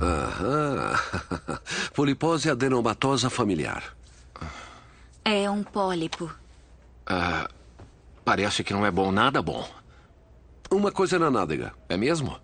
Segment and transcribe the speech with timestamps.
[0.00, 0.94] Aham.
[1.94, 3.82] Polipose adenomatosa familiar.
[5.24, 6.30] É um pólipo.
[7.06, 7.48] Ah,
[8.24, 9.66] parece que não é bom nada bom.
[10.70, 12.38] Uma coisa na nádega, é mesmo?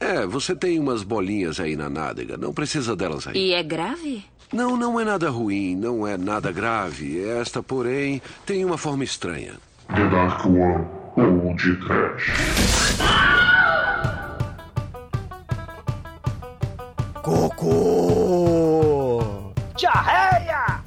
[0.00, 2.36] É, você tem umas bolinhas aí na nádega.
[2.36, 3.36] Não precisa delas aí.
[3.36, 4.24] E é grave?
[4.52, 7.24] Não, não é nada ruim, não é nada grave.
[7.24, 9.54] Esta, porém, tem uma forma estranha.
[9.88, 10.86] The Dark One
[11.16, 13.43] ou de Trash.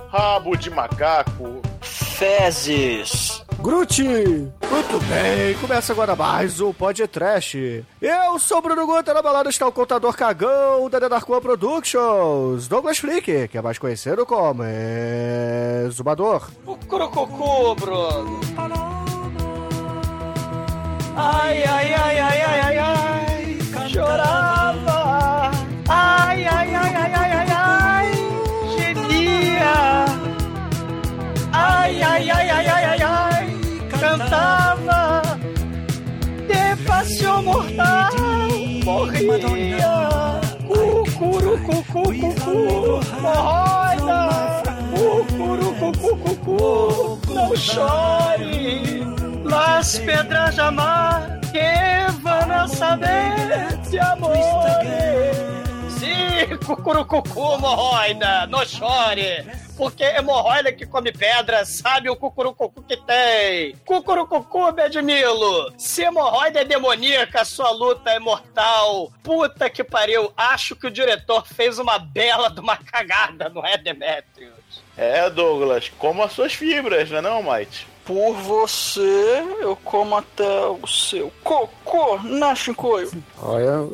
[0.09, 1.61] Rabo de macaco.
[1.81, 3.43] Fezes!
[3.59, 4.03] Groot!
[4.03, 7.85] Muito bem, começa agora mais um Podcast.
[8.01, 12.99] Eu sou o Bruno Guter, na balada está o contador cagão da One Productions, Douglas
[12.99, 14.63] Flick, que é mais conhecido como
[15.85, 16.49] Exumador.
[16.65, 18.39] O crococô, Bruno!
[21.15, 24.46] Ai, ai, ai, ai, ai, ai, ai, chorava!
[38.87, 40.39] Morria!
[40.67, 42.57] Cucuru, cucu, cucu,
[43.21, 44.63] morroida!
[44.95, 49.05] Cucuru, cucu, cucu, não chore!
[49.43, 54.33] Las pedras amar que vão saber de amor.
[55.97, 59.45] Sim, cucurucucu, hemorroida, não chore.
[59.75, 63.75] Porque hemorroida que come pedra sabe o cucurucucu que tem.
[63.85, 65.71] Cucurucucu, Bedmilo.
[65.77, 69.11] Se hemorroida é demoníaca, sua luta é mortal.
[69.23, 70.31] Puta que pariu.
[70.35, 74.53] Acho que o diretor fez uma bela de uma cagada, não é, Demetrius?
[74.97, 77.85] É, Douglas, como as suas fibras, não é não, Mike?
[78.03, 83.11] Por você, eu como até o seu cocô na chincoio.
[83.39, 83.87] Olha,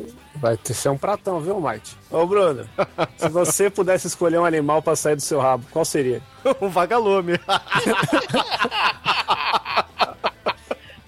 [0.43, 1.95] vai ter ser um pratão, viu, Mike?
[2.11, 2.67] Ô, Bruno,
[3.15, 6.21] se você pudesse escolher um animal pra sair do seu rabo, qual seria?
[6.59, 7.39] um vagalume.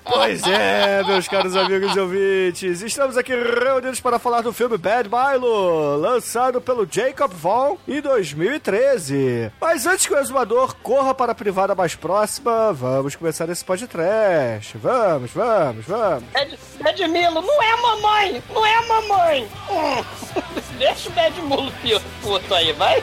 [0.05, 5.09] Pois é, meus caros amigos e ouvintes, estamos aqui reunidos para falar do filme Bad
[5.09, 9.51] Milo, lançado pelo Jacob Vaughn em 2013.
[9.59, 14.77] Mas antes que o exumador corra para a privada mais próxima, vamos começar esse podcast.
[14.77, 16.23] Vamos, vvamos, vamos.
[16.31, 18.43] Bad, Badmilo, não é a mamãe!
[18.53, 19.47] Não é a mamãe!
[19.71, 20.03] Hum.
[20.77, 21.71] Deixa o Badmulo
[22.21, 23.01] puto aí, vai!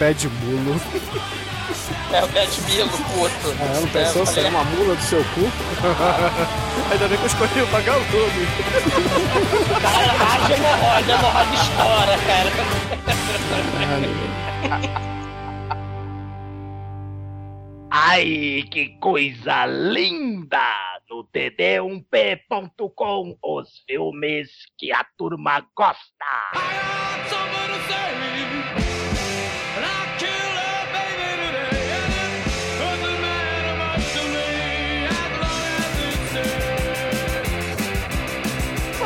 [0.00, 0.80] Bad Mulo.
[2.12, 3.54] É o Badmilo puto.
[3.60, 5.40] Ah, não pensou É, se era uma mula do seu cu?
[6.92, 8.46] Ainda bem que eu escolhi o vagalume.
[9.82, 12.50] Caralho, hemorroida, hemorroida estoura, cara.
[17.90, 20.62] Ai, que coisa linda!
[21.08, 26.26] No td1p.com, os filmes que a turma gosta.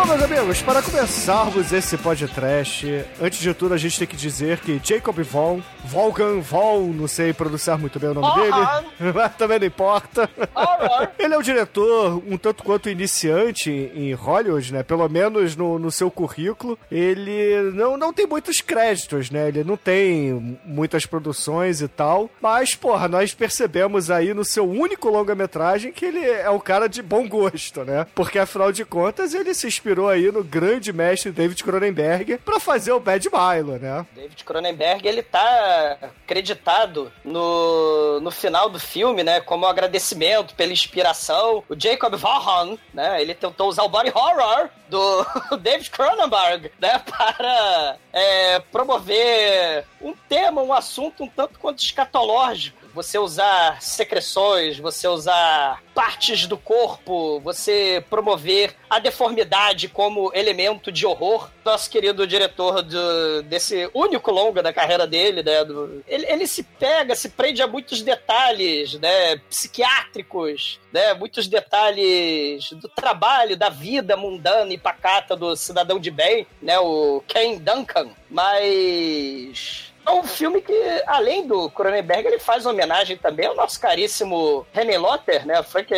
[0.00, 4.58] Bom, meus amigos, para começarmos esse podcast, antes de tudo a gente tem que dizer
[4.60, 8.40] que Jacob Vaughn, Volgan Vaughn, não sei pronunciar muito bem o nome Aham.
[8.40, 10.28] dele, mas também não importa.
[10.54, 11.12] Alright.
[11.18, 14.82] Ele é um diretor um tanto quanto iniciante em Hollywood, né?
[14.82, 16.78] Pelo menos no, no seu currículo.
[16.90, 19.48] Ele não, não tem muitos créditos, né?
[19.48, 22.30] Ele não tem muitas produções e tal.
[22.40, 27.02] Mas, porra, nós percebemos aí no seu único longa-metragem que ele é um cara de
[27.02, 28.06] bom gosto, né?
[28.14, 32.92] Porque, afinal de contas, ele se inspirou aí no grande mestre David Cronenberg pra fazer
[32.92, 34.06] o Bad Milo, né?
[34.14, 41.64] David Cronenberg, ele tá acreditado no, no final do filme, né, como agradecimento pela inspiração.
[41.68, 45.26] O Jacob Vaughan, né, ele tentou usar o body horror do
[45.58, 52.79] David Cronenberg, né, para é, promover um tema, um assunto um tanto quanto escatológico.
[52.94, 61.06] Você usar secreções, você usar partes do corpo, você promover a deformidade como elemento de
[61.06, 61.48] horror.
[61.64, 65.64] Nosso querido diretor do, desse único longa da carreira dele, né?
[65.64, 69.36] do- ele, ele se pega, se prende a muitos detalhes, né?
[69.48, 71.14] Psiquiátricos, né?
[71.14, 76.78] Muitos detalhes do trabalho, da vida mundana e pacata do cidadão de bem, né?
[76.78, 78.10] O Ken Duncan.
[78.30, 80.74] Mas é um filme que,
[81.06, 85.62] além do Cronenberg, ele faz homenagem também ao nosso caríssimo René Lotter, né?
[85.62, 85.92] Frank,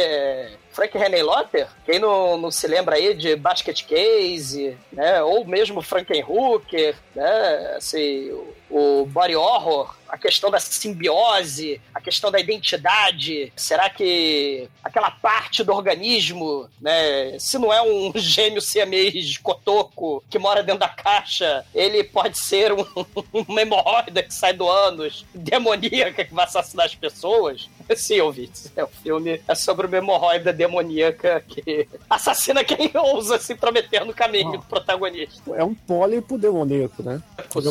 [0.71, 5.23] Frank Henenlotter, quem não, não se lembra aí de Basket Case, né?
[5.23, 7.75] Ou mesmo Frankenhooker, né?
[7.77, 8.31] Assim,
[8.73, 13.53] o body horror, a questão da simbiose, a questão da identidade.
[13.57, 20.39] Será que aquela parte do organismo, né, se não é um gêmeo siamês cotoco que
[20.39, 22.85] mora dentro da caixa, ele pode ser um,
[23.33, 27.69] uma hemorroida que sai do ânus, demoníaca que vai assassinar as pessoas?
[27.97, 33.55] Sim, ouvintes, é, o filme é sobre uma hemorroida demoníaca que assassina quem ousa se
[33.55, 35.43] prometer no caminho do protagonista.
[35.55, 37.23] É um pólipo demoníaco, né?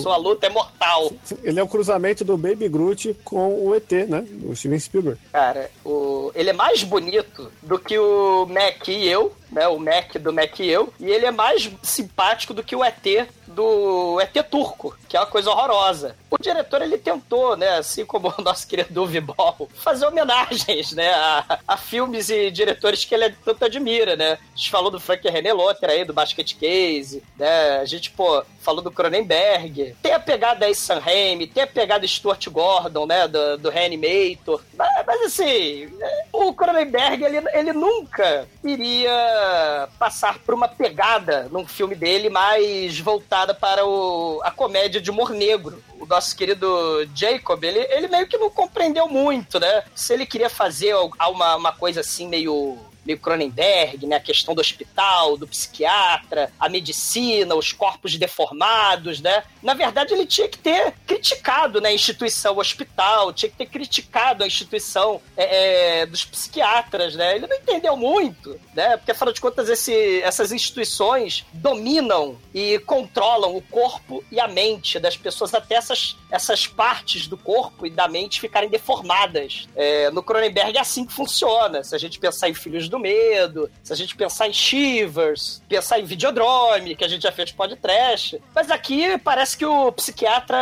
[0.02, 0.91] Sua luta é mortal.
[1.44, 4.26] Ele é o cruzamento do Baby Groot com o ET, né?
[4.44, 5.20] O Steven Spielberg.
[5.32, 6.32] Cara, o...
[6.36, 9.68] ele é mais bonito do que o Mac e eu, né?
[9.68, 10.94] O Mac do Mac e eu.
[11.00, 15.26] E ele é mais simpático do que o ET do ET turco, que é uma
[15.26, 16.16] coisa horrorosa.
[16.30, 21.60] O diretor, ele tentou, né, assim como o nosso querido Ball, fazer homenagens, né, a,
[21.68, 24.38] a, filmes e diretores que ele tanto admira, né.
[24.54, 28.44] A gente falou do Frank René Lotter aí, do Basket Case, né, a gente, pô,
[28.62, 29.96] falou do Cronenberg.
[30.02, 34.62] Tem a pegada aí Sam Raimi, tem a pegada Stuart Gordon, né, do, do Reanimator.
[34.78, 35.90] Mas, mas assim,
[36.32, 43.00] o Cronenberg, ele, ele nunca iria passar por uma pegada num filme dele mais
[43.42, 45.84] voltada para o, a comédia de humor negro.
[46.00, 46.68] O nosso querido
[47.16, 49.84] Jacob, ele, ele meio que não compreendeu muito, né?
[49.96, 54.18] Se ele queria fazer uma, uma coisa assim meio meio Cronenberg, né?
[54.18, 59.44] A questão do hospital, do psiquiatra, a medicina, os corpos deformados, né?
[59.62, 64.44] Na verdade, ele tinha que ter criticado né, a instituição hospital, tinha que ter criticado
[64.44, 67.36] a instituição é, é, dos psiquiatras, né?
[67.36, 68.98] Ele não entendeu muito, né?
[68.98, 75.00] Porque, afinal de contas, esse, essas instituições dominam e controlam o corpo e a mente
[75.00, 79.68] das pessoas, até essas, essas partes do corpo e da mente ficarem deformadas.
[79.76, 81.84] É, no Cronenberg é assim que funciona.
[81.84, 86.00] Se a gente pensar em Filhos do Medo, se a gente pensar em Shivers, pensar
[86.00, 88.40] em Videodrome, que a gente já fez podcast.
[88.54, 90.58] Mas aqui parece que o psiquiatra,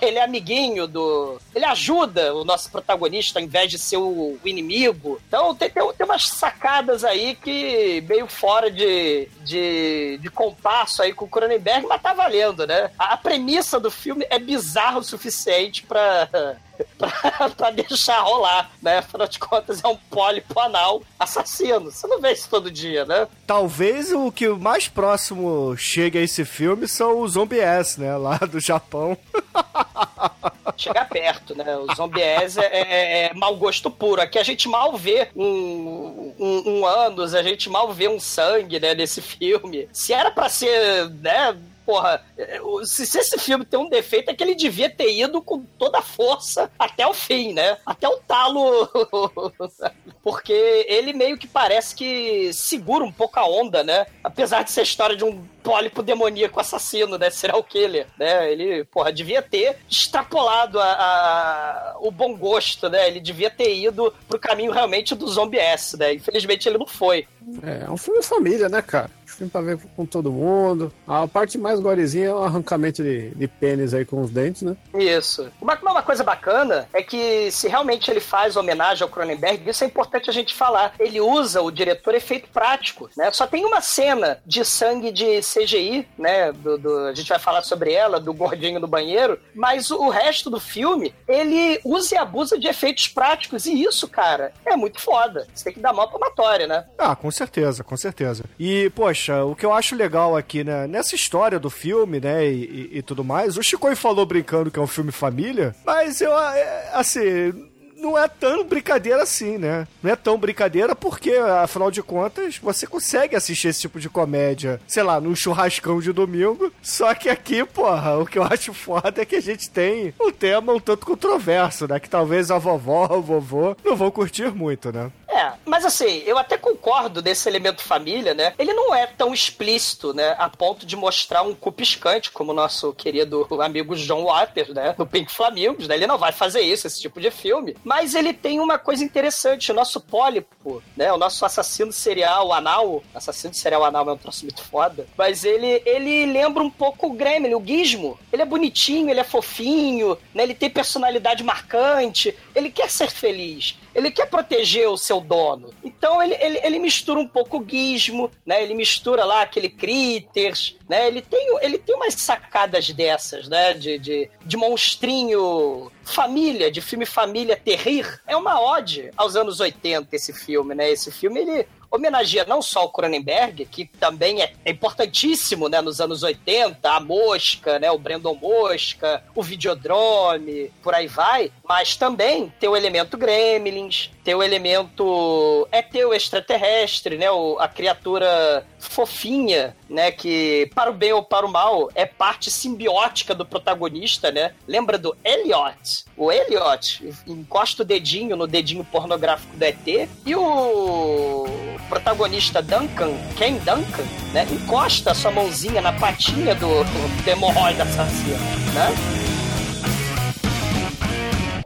[0.00, 1.38] ele é amiguinho do...
[1.56, 5.18] Ele ajuda o nosso protagonista ao invés de ser o, inimigo.
[5.26, 11.14] Então tem, tem, tem umas sacadas aí que meio fora de, de, de compasso aí
[11.14, 12.90] com o Cronenberg, mas tá valendo, né?
[12.98, 16.58] A, a premissa do filme é bizarra o suficiente para
[16.98, 18.98] pra, pra deixar rolar, né?
[18.98, 21.90] Afinal de contas, é um pólipo anal assassino.
[21.90, 23.26] Você não vê isso todo dia, né?
[23.46, 28.16] Talvez o que mais próximo chegue a esse filme são os zombies, né?
[28.16, 29.16] Lá do Japão.
[30.76, 31.76] Chegar perto, né?
[31.76, 34.20] Os zombies é, é, é, mau gosto puro.
[34.20, 38.80] Aqui a gente mal vê um, um, um ânus, a gente mal vê um sangue,
[38.80, 38.94] né?
[38.94, 39.88] Nesse filme.
[39.92, 41.56] Se era para ser, né?
[41.86, 45.62] porra, é, se, esse filme tem um defeito é que ele devia ter ido com
[45.78, 47.78] toda a força até o fim, né?
[47.86, 48.90] Até o talo.
[50.26, 54.06] Porque ele meio que parece que segura um pouco a onda, né?
[54.24, 57.30] Apesar de ser a história de um pólipo demoníaco assassino, né?
[57.30, 58.50] Serial killer, né?
[58.50, 63.06] Ele, porra, devia ter extrapolado a, a, o bom gosto, né?
[63.06, 66.14] Ele devia ter ido pro caminho realmente do zombie S, né?
[66.14, 67.28] Infelizmente ele não foi.
[67.62, 69.08] É, é um filme família, né, cara?
[69.36, 70.92] Filme pra ver com todo mundo.
[71.06, 74.76] A parte mais gorezinha é o arrancamento de, de pênis aí com os dentes, né?
[74.94, 75.50] Isso.
[75.60, 79.86] Uma, uma coisa bacana é que se realmente ele faz homenagem ao Cronenberg, isso é
[79.86, 80.94] importante a gente falar.
[80.98, 83.30] Ele usa o diretor efeito prático, né?
[83.30, 86.52] Só tem uma cena de sangue de CGI, né?
[86.52, 90.08] Do, do, a gente vai falar sobre ela, do gordinho no banheiro, mas o, o
[90.08, 95.00] resto do filme, ele usa e abusa de efeitos práticos, e isso, cara, é muito
[95.00, 95.46] foda.
[95.54, 96.84] Você tem que dar mão palmatória, né?
[96.98, 98.44] Ah, com certeza, com certeza.
[98.58, 102.46] E, poxa, poxa, o que eu acho legal aqui, né, nessa história do filme, né,
[102.46, 106.20] e, e, e tudo mais, o Chico falou brincando que é um filme família, mas
[106.20, 107.52] eu, é, assim,
[107.96, 109.86] não é tão brincadeira assim, né?
[110.02, 114.80] Não é tão brincadeira porque, afinal de contas, você consegue assistir esse tipo de comédia,
[114.86, 116.70] sei lá, num churrascão de domingo.
[116.82, 120.30] Só que aqui, porra, o que eu acho foda é que a gente tem um
[120.30, 121.98] tema um tanto controverso, né?
[121.98, 125.10] Que talvez a vovó o vovô não vão curtir muito, né?
[125.36, 128.54] É, mas assim, eu até concordo desse elemento família, né?
[128.58, 130.34] Ele não é tão explícito, né?
[130.38, 134.94] A ponto de mostrar um cu piscante, como o nosso querido amigo John Waters, né?
[134.96, 135.94] No Pink Flamingos, né?
[135.94, 137.76] Ele não vai fazer isso, esse tipo de filme.
[137.84, 139.70] Mas ele tem uma coisa interessante.
[139.70, 141.12] O nosso pólipo, né?
[141.12, 143.04] O nosso assassino serial anal.
[143.14, 145.06] Assassino serial anal é um troço muito foda.
[145.18, 148.18] Mas ele, ele lembra um pouco o Gremlin, o Gizmo.
[148.32, 150.44] Ele é bonitinho, ele é fofinho, né?
[150.44, 152.34] Ele tem personalidade marcante.
[152.54, 155.72] Ele quer ser feliz ele quer proteger o seu dono.
[155.82, 158.62] Então ele, ele, ele mistura um pouco o gizmo, né?
[158.62, 161.08] Ele mistura lá aquele critters, né?
[161.08, 163.72] Ele tem, ele tem umas sacadas dessas, né?
[163.72, 168.20] De, de, de monstrinho família, de filme família terrir.
[168.26, 170.90] É uma ode aos anos 80 esse filme, né?
[170.90, 176.22] Esse filme, ele homenageia não só o Cronenberg, que também é importantíssimo, né, nos anos
[176.22, 182.68] 80, a Mosca, né, o Brandon Mosca, o Videodrome, por aí vai, mas também tem
[182.68, 190.10] o elemento Gremlins, tem o elemento é teu extraterrestre, né, o, a criatura fofinha, né,
[190.10, 194.52] que para o bem ou para o mal é parte simbiótica do protagonista, né?
[194.66, 196.04] Lembra do Elliot?
[196.16, 201.46] O Elliot encosta o dedinho no dedinho pornográfico do ET e o
[201.86, 208.36] protagonista Duncan, Ken Duncan, né, encosta sua mãozinha na patinha do, do hemorroida assassino,
[208.74, 208.94] né?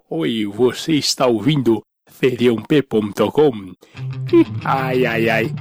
[0.08, 3.72] Oi, você está ouvindo feriump.com?
[4.64, 5.54] Ai, ai, ai.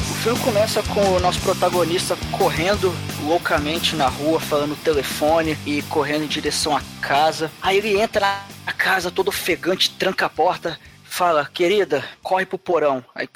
[0.00, 2.92] O filme começa com o nosso protagonista correndo
[3.28, 7.50] loucamente na rua, falando no telefone e correndo em direção à casa.
[7.60, 13.04] Aí ele entra na casa todo ofegante, tranca a porta, fala: Querida, corre pro porão.
[13.14, 13.28] Aí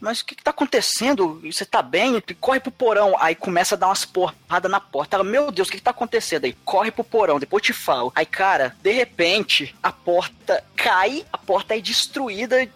[0.00, 1.40] mas o que, que tá acontecendo?
[1.44, 2.20] Você tá bem?
[2.40, 3.14] Corre pro porão.
[3.20, 5.16] Aí começa a dar umas porradas na porta.
[5.16, 6.44] Ela, meu Deus, o que, que tá acontecendo?
[6.44, 8.12] Aí corre pro porão, depois te falo.
[8.16, 12.68] Aí, cara, de repente, a porta cai, a porta é destruída,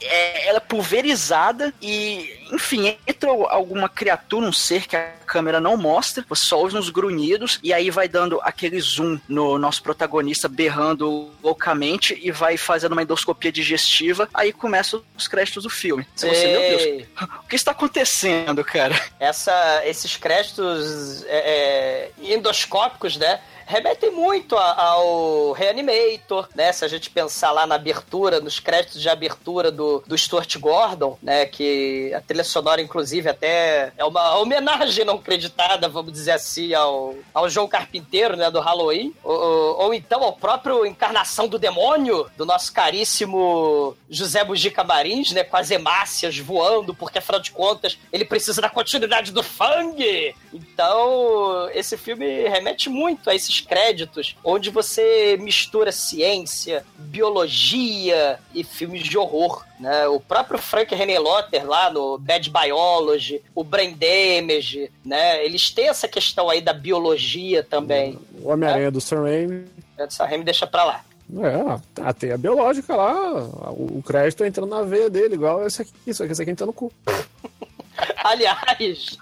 [0.00, 5.76] é, ela é pulverizada e, enfim, entra alguma criatura, um ser que a câmera não
[5.76, 10.48] mostra, você só ouve uns grunhidos e aí vai dando aquele zoom no nosso protagonista
[10.48, 16.06] berrando loucamente e vai fazendo uma endoscopia digestiva, aí começam os créditos do filme.
[16.14, 17.08] Você, meu Deus,
[17.42, 19.00] o que está acontecendo, cara?
[19.18, 23.40] Essa, esses créditos é, é, endoscópicos, né?
[23.72, 26.72] remetem muito ao Reanimator, né?
[26.72, 31.18] Se a gente pensar lá na abertura, nos créditos de abertura do, do Stuart Gordon,
[31.22, 31.46] né?
[31.46, 37.14] Que a trilha sonora, inclusive, até é uma homenagem não creditada, vamos dizer assim, ao,
[37.32, 38.50] ao João Carpinteiro, né?
[38.50, 39.14] Do Halloween.
[39.22, 45.32] Ou, ou, ou então ao próprio Encarnação do Demônio, do nosso caríssimo José Bugica Marins,
[45.32, 45.44] né?
[45.44, 50.34] Com as hemácias voando, porque afinal de contas ele precisa da continuidade do Fang.
[50.52, 59.02] Então, esse filme remete muito a esses créditos, onde você mistura ciência, biologia e filmes
[59.04, 59.64] de horror.
[59.82, 60.06] Né?
[60.06, 65.44] O próprio Frank René Lotter lá no Bad Biology, o Brain Damage, né?
[65.44, 68.16] Eles têm essa questão aí da biologia também.
[68.40, 68.90] O Homem-Aranha né?
[68.92, 69.66] do Sam Raimi.
[69.98, 71.04] É do Sam Raimi deixa pra lá.
[71.34, 76.22] É, a teia biológica lá, o crédito entrando na veia dele, igual esse aqui, isso
[76.22, 76.92] aqui, esse aqui entra no cu.
[78.22, 79.18] Aliás,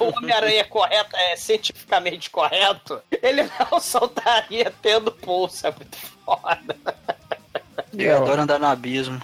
[0.00, 6.76] o Homem-Aranha é correto, é cientificamente correto, ele não soltaria tendo pulso, é muito foda.
[7.92, 9.20] Eu é, adoro andar no abismo.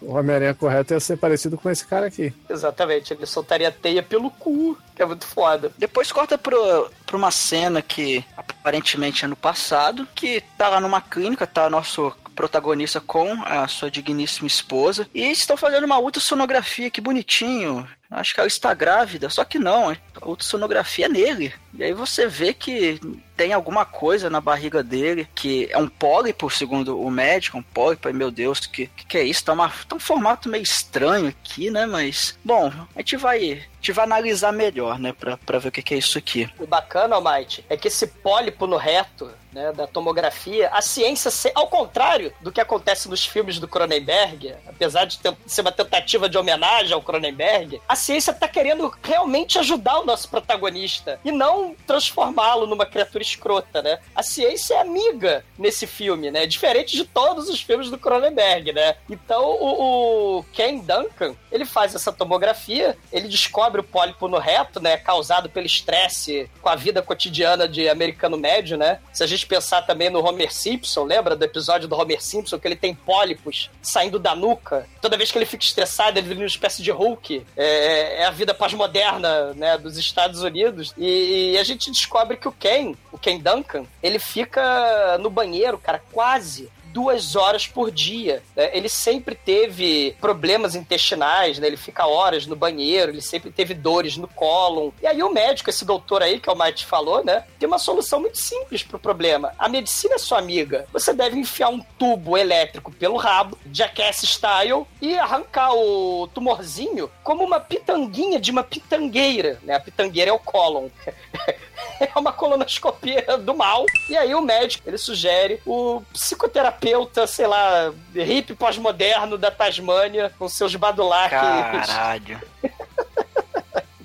[0.00, 2.32] O Homem-Aranha correto ia ser parecido com esse cara aqui.
[2.48, 5.72] Exatamente, ele soltaria teia pelo cu, que é muito foda.
[5.78, 11.00] Depois corta pro, pra uma cena que aparentemente é no passado, que tá lá numa
[11.00, 17.00] clínica, tá nosso protagonista com a sua digníssima esposa e estão fazendo uma ultrassonografia, que
[17.00, 17.88] bonitinho.
[18.10, 21.54] Acho que ela está grávida, só que não, a ultrassonografia é nele.
[21.74, 23.00] E aí você vê que
[23.36, 28.12] tem alguma coisa na barriga dele, que é um pólipo, segundo o médico, um pólipo,
[28.12, 29.44] meu Deus, que, que, é isso?
[29.44, 31.86] Tá, uma, tá um formato meio estranho aqui, né?
[31.86, 35.82] Mas, bom, a gente vai, gente vai analisar melhor, né, pra, pra ver o que,
[35.82, 36.48] que é isso aqui.
[36.58, 41.68] O bacana, Almighty, é que esse pólipo no reto, né, da tomografia, a ciência, ao
[41.68, 46.38] contrário do que acontece nos filmes do Cronenberg, apesar de ter, ser uma tentativa de
[46.38, 52.66] homenagem ao Cronenberg, a ciência tá querendo realmente ajudar o nosso protagonista e não transformá-lo
[52.66, 53.98] numa criatura escrota, né?
[54.14, 56.46] A ciência é amiga nesse filme, né?
[56.46, 58.96] Diferente de todos os filmes do Cronenberg, né?
[59.08, 64.80] Então o, o Ken Duncan, ele faz essa tomografia, ele descobre o pólipo no reto,
[64.80, 64.96] né?
[64.96, 69.00] Causado pelo estresse com a vida cotidiana de americano médio, né?
[69.12, 72.66] Se a gente pensar também no Homer Simpson, lembra do episódio do Homer Simpson que
[72.66, 74.88] ele tem pólipos saindo da nuca?
[75.00, 77.44] Toda vez que ele fica estressado, ele vira uma espécie de Hulk.
[77.56, 79.76] É, é a vida pós-moderna, né?
[79.78, 80.94] Dos Estados Unidos.
[80.96, 85.78] E, e a gente descobre que o Ken, o Ken Duncan, ele fica no banheiro,
[85.78, 88.40] cara, quase duas horas por dia.
[88.54, 88.70] Né?
[88.72, 91.66] Ele sempre teve problemas intestinais, né?
[91.66, 94.92] Ele fica horas no banheiro, ele sempre teve dores no cólon.
[95.02, 97.44] E aí o médico, esse doutor aí, que é o Mike falou, né?
[97.58, 99.52] Tem uma solução muito simples pro problema.
[99.58, 100.86] A medicina é sua amiga.
[100.92, 107.42] Você deve enfiar um tubo elétrico pelo rabo, jackass style, e arrancar o tumorzinho como
[107.42, 109.74] uma pitanguinha de uma pitangueira, né?
[109.74, 110.88] A pitangueira é o cólon.
[112.00, 113.84] é uma colonoscopia do mal.
[114.08, 116.83] E aí o médico, ele sugere o psicoterapeuta,
[117.26, 121.38] sei lá, hippie pós-moderno da Tasmânia, com seus badulaques.
[121.38, 122.40] Caralho.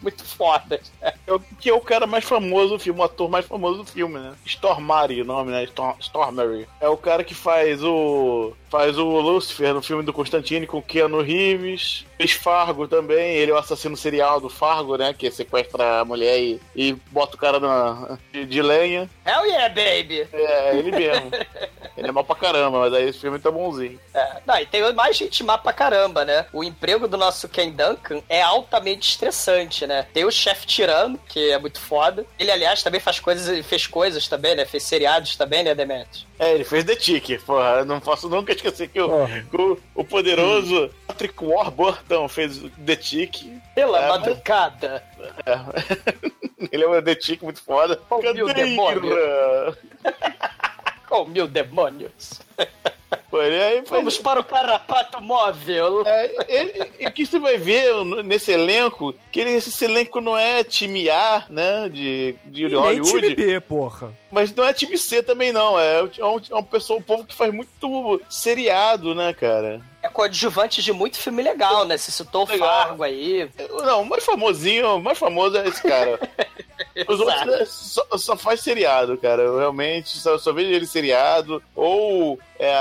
[0.02, 0.80] Muito foda.
[1.02, 3.86] É o que é o cara mais famoso do filme, o ator mais famoso do
[3.86, 4.34] filme, né?
[4.46, 5.64] Stormary, o nome, né?
[5.66, 6.68] Storm, Stormary.
[6.80, 8.54] É o cara que faz o.
[8.70, 12.06] Faz o Lucifer no filme do Constantine com Keanu Reeves.
[12.20, 13.38] Fez Fargo também.
[13.38, 15.16] Ele é o assassino serial do Fargo, né?
[15.18, 19.10] Que sequestra a mulher e, e bota o cara na, de, de lenha.
[19.26, 20.28] Hell yeah, baby!
[20.34, 21.32] É, ele mesmo.
[21.96, 23.98] ele é mal pra caramba, mas aí esse filme tá bonzinho.
[24.14, 26.46] É, não, e tem mais gente má pra caramba, né?
[26.52, 30.06] O emprego do nosso Ken Duncan é altamente estressante, né?
[30.14, 32.26] Tem o chefe tirano, que é muito foda.
[32.38, 34.66] Ele, aliás, também faz coisas, fez coisas também, né?
[34.66, 36.28] Fez seriados também, né, Demetrius?
[36.38, 37.80] É, ele fez The Tick, porra.
[37.80, 39.10] Eu não posso nunca esquecer que o,
[39.54, 43.62] o, o poderoso Patrick Warburton fez The Tick.
[43.76, 45.04] Pela É, madrugada.
[45.46, 45.56] É.
[46.72, 48.00] ele é um The Tick muito foda.
[48.10, 49.06] Oh, meu Cadê demônio.
[49.06, 49.78] Ira?
[51.12, 52.40] Oh, mil demônios.
[53.34, 56.04] Aí Vamos para o carrapato móvel.
[56.06, 57.92] É, ele, e que você vai ver
[58.24, 62.76] nesse elenco, que ele- esse elenco não é time A, né, de, de E nem
[62.78, 64.14] Hollywood, time B, porra.
[64.32, 67.26] mas não é time C também não, é, é um, é um pessoal, um povo
[67.26, 69.82] que faz muito seriado, né, cara.
[70.10, 71.96] É coadjuvante de muito filme legal, né?
[71.98, 72.48] Se citou o.
[72.48, 73.50] Fargo aí.
[73.84, 76.20] Não, o mais famosinho, o mais famoso é esse cara.
[77.08, 79.42] Os outros só, só faz seriado, cara.
[79.44, 81.62] Eu realmente só, só vejo ele seriado.
[81.76, 82.74] Ou é,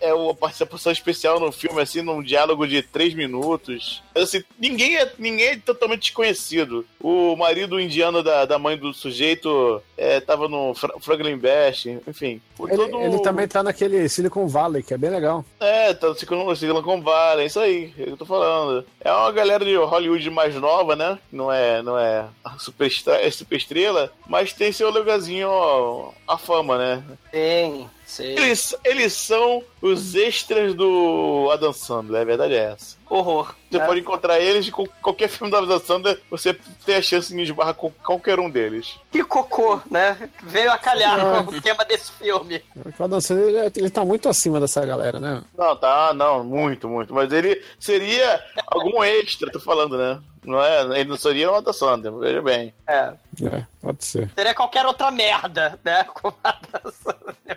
[0.00, 4.02] é uma participação especial no filme, assim, num diálogo de três minutos.
[4.14, 6.86] Assim, ninguém é, ninguém é totalmente desconhecido.
[7.00, 12.40] O marido indiano da, da mãe do sujeito é, tava no Fra Franklin Bash, enfim.
[12.60, 15.44] Ele, todo- ele também tá naquele Silicon Valley, que é bem legal.
[15.58, 18.84] é, tá no Silicon Silicon Valley, é isso aí, é eu tô falando.
[19.00, 21.18] É uma galera de Hollywood mais nova, né?
[21.32, 26.12] Não é, não é a super, estra- é super estrela, mas tem seu lugarzinho, ó,
[26.26, 27.02] a fama, né?
[27.32, 28.24] Sim, sim.
[28.24, 32.96] Eles, eles são os extras do Adam Sandler, a verdade é essa.
[33.10, 33.54] Horror.
[33.70, 33.86] Você né?
[33.86, 36.56] pode encontrar eles com qualquer filme do Adam Sandler, você
[36.86, 38.98] tem a chance de esbarrar com qualquer um deles.
[39.10, 40.30] Que cocô, né?
[40.42, 42.62] Veio a calhar com o tema desse filme.
[42.98, 45.42] O Adam Sandler, ele, é- ele tá muito acima dessa galera, né?
[45.56, 47.12] Não, tá, não, muito, muito.
[47.12, 50.20] Mas ele seria algum extra, tô falando, né?
[50.44, 52.74] Não é, ele não seria o Adam Sandler, veja bem.
[52.86, 53.12] É.
[53.44, 54.30] É, pode ser.
[54.34, 56.04] Seria qualquer outra merda, né?
[56.12, 56.32] Com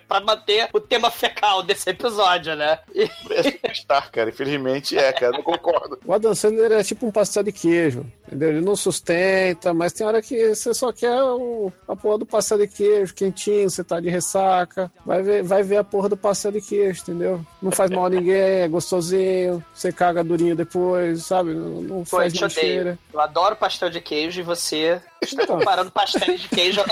[0.08, 2.80] pra manter o tema fecal desse episódio, né?
[2.94, 4.30] E- É superstar, cara.
[4.30, 5.32] Infelizmente é, cara.
[5.34, 6.00] Não concordo.
[6.06, 8.50] O Adam Sandler é tipo um pastel de queijo, entendeu?
[8.50, 12.60] Ele não sustenta, mas tem hora que você só quer o, a porra do pastel
[12.60, 16.52] de queijo quentinho, você tá de ressaca, vai ver, vai ver a porra do pastel
[16.52, 17.46] de queijo, entendeu?
[17.62, 21.54] Não faz mal a ninguém, é gostosinho, você caga durinho depois, sabe?
[21.54, 22.44] Não, não Pô, faz te
[22.82, 23.00] odeio.
[23.14, 25.58] Eu adoro pastel de queijo e você está Então.
[25.60, 26.82] comparando pastéis de queijo.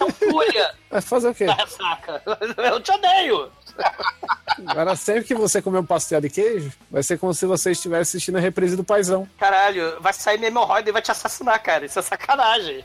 [0.00, 1.46] É um fúria Vai fazer o quê?
[2.58, 3.50] Eu te odeio.
[4.66, 8.16] Agora, sempre que você comer um pastel de queijo, vai ser como se você estivesse
[8.16, 9.26] assistindo a reprise do Paizão.
[9.38, 11.86] Caralho, vai sair minha hemorroida e vai te assassinar, cara.
[11.86, 12.84] Isso é sacanagem.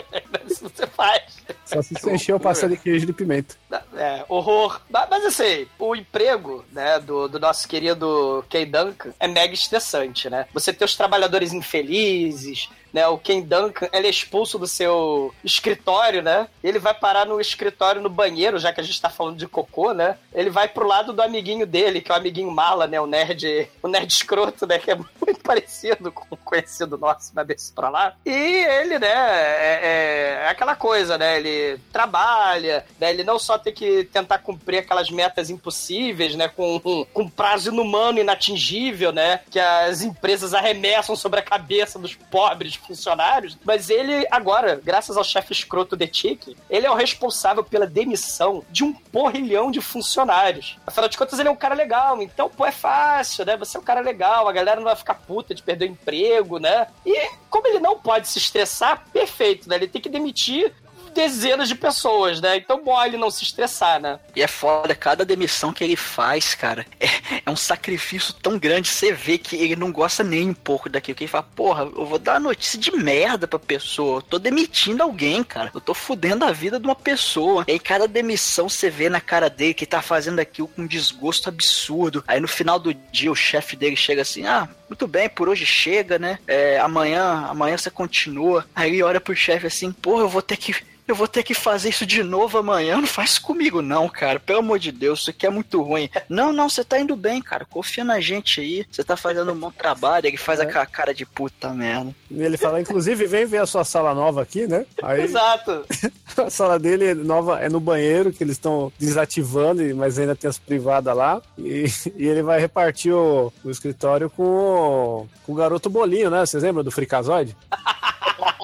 [0.48, 1.38] Isso você faz.
[1.68, 3.54] Só se você encher o de queijo de pimenta.
[3.96, 4.80] É, horror.
[4.90, 10.46] Mas, assim, o emprego, né, do, do nosso querido Ken Duncan é mega estressante, né?
[10.54, 13.06] Você tem os trabalhadores infelizes, né?
[13.08, 16.48] O Ken Duncan, ele é expulso do seu escritório, né?
[16.62, 19.92] Ele vai parar no escritório no banheiro, já que a gente tá falando de cocô,
[19.92, 20.16] né?
[20.32, 23.00] Ele vai pro lado do amiguinho dele, que é o amiguinho mala, né?
[23.00, 24.78] O nerd, o nerd escroto, né?
[24.78, 28.14] Que é muito parecido com um conhecido nosso, mas isso pra lá.
[28.24, 31.36] E ele, né, é, é- é aquela coisa, né?
[31.38, 31.48] Ele
[31.92, 33.10] trabalha, né?
[33.10, 36.48] Ele não só tem que tentar cumprir aquelas metas impossíveis, né?
[36.48, 36.80] Com,
[37.12, 39.40] com prazo inumano, inatingível, né?
[39.50, 45.24] Que as empresas arremessam sobre a cabeça dos pobres funcionários, mas ele agora, graças ao
[45.24, 50.78] chefe escroto de Tic, ele é o responsável pela demissão de um porrilhão de funcionários.
[50.86, 53.56] Afinal de contas, ele é um cara legal, então, pô, é fácil, né?
[53.56, 56.58] Você é um cara legal, a galera não vai ficar puta de perder o emprego,
[56.58, 56.86] né?
[57.04, 59.76] E como ele não pode se estressar, perfeito, né?
[59.76, 60.72] Ele tem que demitir
[61.08, 62.56] dezenas de pessoas, né?
[62.56, 64.18] Então, bom ele não se estressar, né?
[64.34, 67.06] E é foda, cada demissão que ele faz, cara, é,
[67.46, 68.88] é um sacrifício tão grande.
[68.88, 71.16] Você vê que ele não gosta nem um pouco daquilo.
[71.16, 74.18] Que ele fala, porra, eu vou dar uma notícia de merda pra pessoa.
[74.18, 75.70] Eu tô demitindo alguém, cara.
[75.74, 77.64] Eu tô fudendo a vida de uma pessoa.
[77.66, 80.86] E aí, cada demissão você vê na cara dele que tá fazendo aquilo com um
[80.86, 82.24] desgosto absurdo.
[82.26, 85.66] Aí no final do dia, o chefe dele chega assim: ah, muito bem, por hoje
[85.66, 86.38] chega, né?
[86.46, 88.64] É, amanhã, amanhã você continua.
[88.74, 90.74] Aí ele olha pro chefe assim, porra, eu vou ter que
[91.08, 92.98] eu vou ter que fazer isso de novo amanhã.
[93.00, 94.38] Não faz comigo, não, cara.
[94.38, 96.10] Pelo amor de Deus, isso aqui é muito ruim.
[96.28, 97.64] Não, não, você tá indo bem, cara.
[97.64, 98.86] Confia na gente aí.
[98.90, 100.26] Você tá fazendo um bom trabalho.
[100.26, 102.14] Ele faz aquela cara de puta merda.
[102.30, 104.84] E ele fala, inclusive, vem ver a sua sala nova aqui, né?
[105.02, 105.86] Aí Exato.
[106.36, 110.58] a sala dele nova é no banheiro, que eles estão desativando, mas ainda tem as
[110.58, 111.40] privadas lá.
[111.56, 116.44] E, e ele vai repartir o, o escritório com o, com o garoto bolinho, né?
[116.44, 117.56] Vocês lembram do Fricazoide?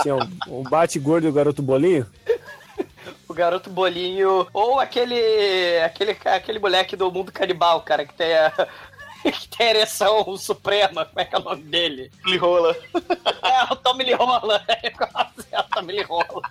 [0.00, 2.06] Tinha o, o bate-gordo e o garoto bolinho?
[3.28, 4.46] O garoto bolinho.
[4.52, 5.16] Ou aquele.
[5.84, 8.52] aquele, aquele moleque do mundo canibal, cara, que tem a.
[9.22, 11.04] que tem a ereção suprema.
[11.04, 12.10] Como é que é o nome dele?
[12.24, 12.76] Lirola.
[13.42, 14.62] É, o Tommy Lirola.
[15.52, 16.42] É o Tommy Lirola.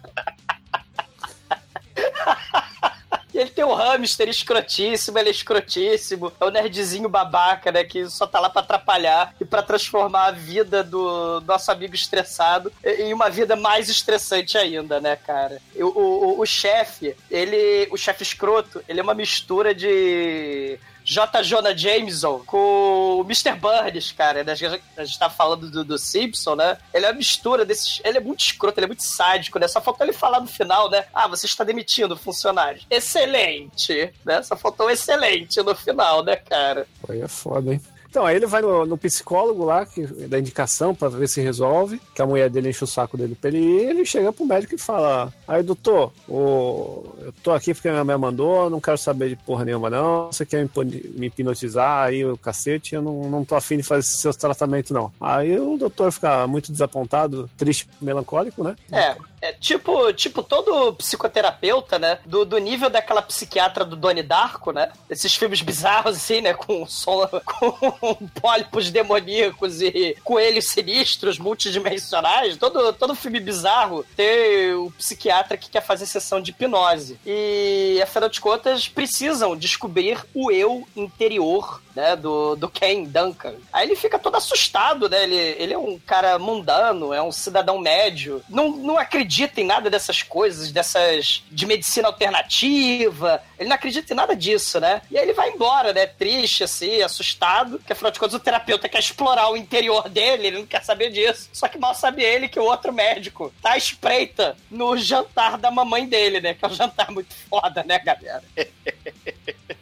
[3.33, 6.31] E ele tem o hamster escrotíssimo, ele é escrotíssimo.
[6.39, 7.83] É o nerdzinho babaca, né?
[7.83, 12.71] Que só tá lá pra atrapalhar e pra transformar a vida do nosso amigo estressado
[12.83, 15.61] em uma vida mais estressante ainda, né, cara?
[15.75, 17.87] O, o, o chefe, ele.
[17.91, 20.77] O chefe escroto, ele é uma mistura de.
[21.11, 21.43] J.
[21.43, 23.53] Jonah Jameson com o Mr.
[23.59, 24.45] Burns, cara.
[24.45, 24.53] né?
[24.53, 26.77] A gente tá falando do, do Simpson, né?
[26.93, 27.99] Ele é uma mistura desses.
[28.05, 29.67] Ele é muito escroto, ele é muito sádico, né?
[29.67, 31.03] Só faltou ele falar no final, né?
[31.13, 32.87] Ah, você está demitindo funcionários.
[32.89, 34.41] Excelente, né?
[34.41, 36.87] Só faltou excelente no final, né, cara?
[37.09, 37.81] Aí é foda, hein?
[38.11, 42.01] Então, aí ele vai no, no psicólogo lá, que dá indicação pra ver se resolve,
[42.13, 44.75] que a mulher dele enche o saco dele pra ele ir, ele chega pro médico
[44.75, 49.29] e fala, aí doutor, o, eu tô aqui porque minha mãe mandou, não quero saber
[49.29, 50.67] de porra nenhuma não, você quer
[51.15, 55.09] me, hipnotizar aí o cacete, eu não, não tô afim de fazer seus tratamentos não.
[55.21, 58.75] Aí o doutor fica muito desapontado, triste, melancólico, né?
[58.91, 62.19] É, é tipo, tipo todo psicoterapeuta, né?
[62.25, 64.91] Do, do nível daquela psiquiatra do Doni Darko, né?
[65.09, 66.53] Esses filmes bizarros, assim, né?
[66.53, 68.00] Com som, com
[68.41, 72.57] pólipos demoníacos e coelhos sinistros, multidimensionais.
[72.57, 77.19] Todo, todo filme bizarro tem o psiquiatra que quer fazer sessão de hipnose.
[77.25, 83.55] E, afinal de contas, precisam descobrir o eu interior né, do, do Ken Duncan.
[83.71, 85.23] Aí ele fica todo assustado, né?
[85.23, 89.89] Ele, ele é um cara mundano, é um cidadão médio, não, não acredita em nada
[89.89, 93.41] dessas coisas, dessas de medicina alternativa.
[93.59, 95.01] Ele não acredita em nada disso, né?
[95.11, 96.05] E aí ele vai embora, né?
[96.05, 100.59] Triste, assim, assustado, que afinal de contas o terapeuta quer explorar o interior dele, ele
[100.59, 101.49] não quer saber disso.
[101.51, 106.07] Só que mal sabe ele que o outro médico tá espreita no jantar da mamãe
[106.07, 106.53] dele, né?
[106.53, 108.43] Que é um jantar muito foda, né, galera?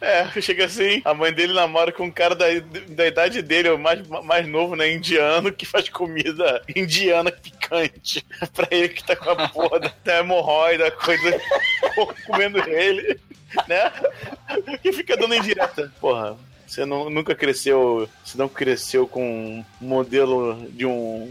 [0.00, 2.46] É, chega assim, a mãe dele namora com um cara da,
[2.88, 8.66] da idade dele, o mais, mais novo, né, indiano, que faz comida indiana picante pra
[8.70, 11.38] ele que tá com a porra da, da hemorroida, coisa
[12.26, 13.20] comendo ele,
[13.68, 13.92] né?
[14.82, 15.92] Que fica dando indireta.
[16.00, 16.38] Porra,
[16.70, 21.28] você não- nunca cresceu, você não cresceu com um modelo de um,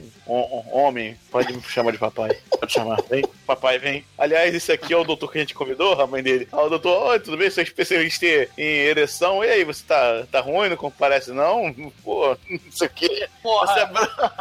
[0.71, 4.03] homem, pode me chamar de papai, pode chamar, vem, papai, vem.
[4.17, 6.47] Aliás, esse aqui é o doutor que a gente convidou, a mãe dele.
[6.51, 7.49] Ah, o doutor, oi, tudo bem?
[7.49, 8.25] Você é especialista
[8.57, 11.73] em ereção, e aí, você tá, tá ruim, não comparece não?
[12.03, 13.29] Pô, não sei o quê.
[13.41, 13.67] Porra.
[13.73, 14.33] Você é bra-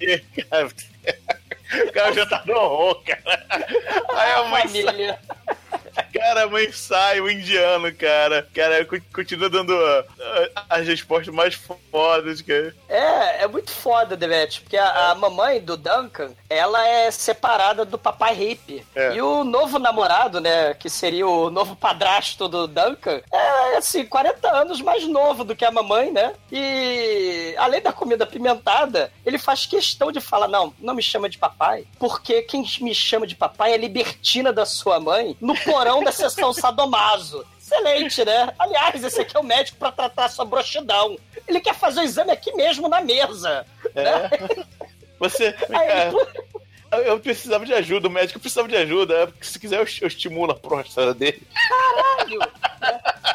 [0.50, 0.68] cara,
[1.88, 3.44] O cara já tá no horror, cara.
[4.14, 5.18] Aí a mãe Família.
[6.12, 8.46] Cara, a mãe sai, o indiano, cara.
[8.54, 10.04] Cara, co- continua dando ah,
[10.56, 11.54] ah, as respostas mais
[11.90, 12.74] fodas, cara.
[12.88, 17.98] É, é muito foda, Devete, porque a, a mamãe do Duncan, ela é separada do
[17.98, 18.84] papai hippie.
[18.94, 19.14] É.
[19.14, 24.48] E o novo namorado, né, que seria o novo padrasto do Duncan, é, assim, 40
[24.50, 26.34] anos mais novo do que a mamãe, né?
[26.50, 31.38] E além da comida apimentada, ele faz questão de falar, não, não me chama de
[31.38, 36.12] papai, porque quem me chama de papai é libertina da sua mãe no porão da
[36.12, 37.44] sessão sadomaso.
[37.58, 38.52] Excelente, né?
[38.58, 41.16] Aliás, esse aqui é o médico pra tratar a sua broxidão.
[41.48, 43.66] Ele quer fazer o exame aqui mesmo na mesa.
[43.94, 44.30] né?
[45.18, 45.54] Você.
[45.70, 46.10] Aí, é,
[47.02, 49.32] eu precisava de ajuda, o médico precisava de ajuda.
[49.40, 51.42] Se quiser, eu, eu estimulo a próstata dele.
[51.68, 52.38] Caralho!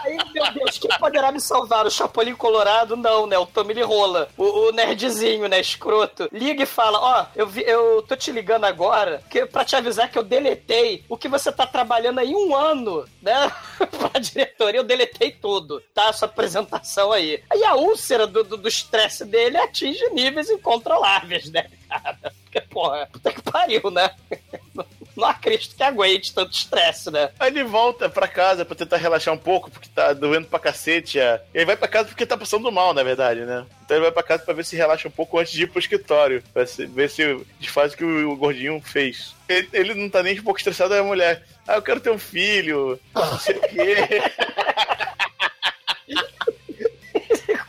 [0.03, 1.85] Aí, meu Deus, quem poderá me salvar?
[1.85, 2.95] O Chapolin Colorado?
[2.95, 3.37] Não, né?
[3.37, 4.29] O Tommy Rola.
[4.37, 5.59] O, o nerdzinho, né?
[5.59, 6.29] Escroto.
[6.31, 10.09] Liga e fala, ó, eu, vi- eu tô te ligando agora que, pra te avisar
[10.09, 13.51] que eu deletei o que você tá trabalhando aí um ano, né?
[14.11, 16.13] pra diretoria, eu deletei tudo, tá?
[16.13, 17.41] Sua apresentação aí.
[17.49, 22.17] Aí a úlcera do do do estresse dele atinge níveis incontroláveis, né, cara?
[22.51, 24.09] Porque, porra, puta que pariu, né?
[25.15, 27.29] Não acredito que aguente tanto estresse, né?
[27.39, 31.19] Aí ele volta pra casa pra tentar relaxar um pouco, porque tá doendo pra cacete.
[31.19, 31.41] É.
[31.53, 33.65] E ele vai pra casa porque tá passando mal, na verdade, né?
[33.83, 35.79] Então ele vai pra casa pra ver se relaxa um pouco antes de ir pro
[35.79, 36.41] escritório.
[36.53, 39.35] Pra ver se desfaz o que o, o gordinho fez.
[39.47, 41.43] Ele, ele não tá nem um pouco estressado, é a mulher.
[41.67, 42.99] Ah, eu quero ter um filho.
[43.13, 44.21] Não sei o quê.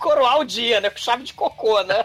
[0.01, 0.91] coroar o dia, né?
[0.91, 2.05] Com chave de cocô, né?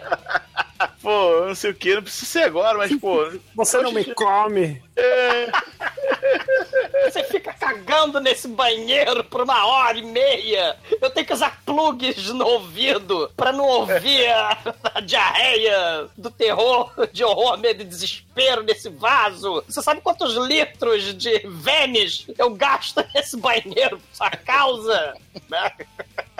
[1.02, 3.30] pô, não sei o que, não precisa ser agora, mas, pô.
[3.54, 4.82] Você não me come.
[4.96, 5.50] É,
[7.04, 10.76] Você fica cagando nesse banheiro por uma hora e meia.
[11.00, 14.58] Eu tenho que usar plugs no ouvido pra não ouvir a,
[14.94, 19.62] a diarreia do terror, de horror, medo e desespero nesse vaso.
[19.68, 25.14] Você sabe quantos litros de Vênis eu gasto nesse banheiro por sua causa?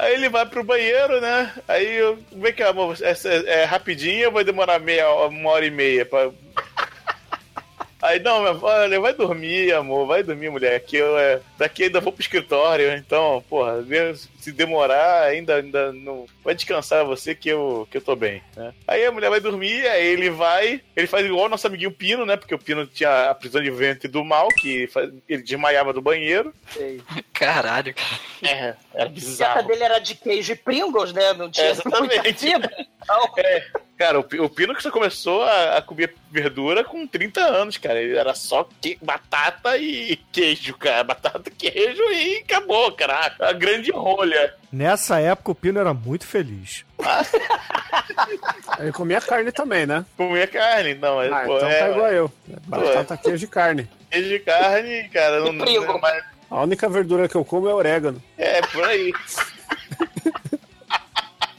[0.00, 1.52] Aí ele vai pro banheiro, né?
[1.68, 2.18] Aí eu.
[2.30, 2.96] Como é que é, amor?
[3.02, 6.30] É, é rapidinho ou vai demorar meia, uma hora e meia pra.
[8.02, 10.74] Aí, não, meu, olha, vai dormir, amor, vai dormir, mulher.
[10.76, 13.84] Aqui eu, é, daqui ainda vou pro escritório, então, porra,
[14.38, 16.24] se demorar, ainda, ainda não.
[16.42, 18.72] Vai descansar você que eu, que eu tô bem, né?
[18.88, 22.24] Aí a mulher vai dormir, aí ele vai, ele faz igual o nosso amiguinho Pino,
[22.24, 22.36] né?
[22.36, 26.00] Porque o Pino tinha a prisão de ventre do mal, que faz- ele desmaiava do
[26.00, 26.54] banheiro.
[26.70, 27.02] Sei.
[27.34, 28.20] Caralho, cara.
[28.42, 28.56] É,
[28.94, 29.66] era A dieta bizarro.
[29.68, 31.32] dele era de queijo e Pringles, né?
[31.34, 32.14] Não tinha É, exatamente.
[32.18, 32.86] muita fibra.
[33.02, 33.66] Então, É,
[34.00, 37.76] cara, o, Pi- o Pino que só começou a, a comer verdura com 30 anos,
[37.76, 38.00] cara.
[38.00, 41.04] Ele era só que- batata e queijo, cara.
[41.04, 43.34] Batata, queijo e acabou, cara.
[43.38, 44.54] A grande rolha.
[44.72, 46.84] Nessa época o Pino era muito feliz.
[48.78, 50.04] Ele comia carne também, né?
[50.16, 52.32] Comia carne, não, mas, Ah, pô, então é, tá igual eu.
[52.66, 53.88] Batata, queijo e carne.
[54.10, 55.86] queijo de carne, cara, não, Pringle.
[55.86, 58.20] não é mais- A única verdura que eu como é orégano.
[58.38, 59.12] É, por aí.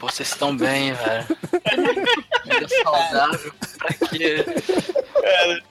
[0.02, 1.26] Vocês estão bem, velho.
[2.50, 3.52] Ainda saudável.
[3.78, 4.44] Pra quê?
[5.22, 5.62] Cara,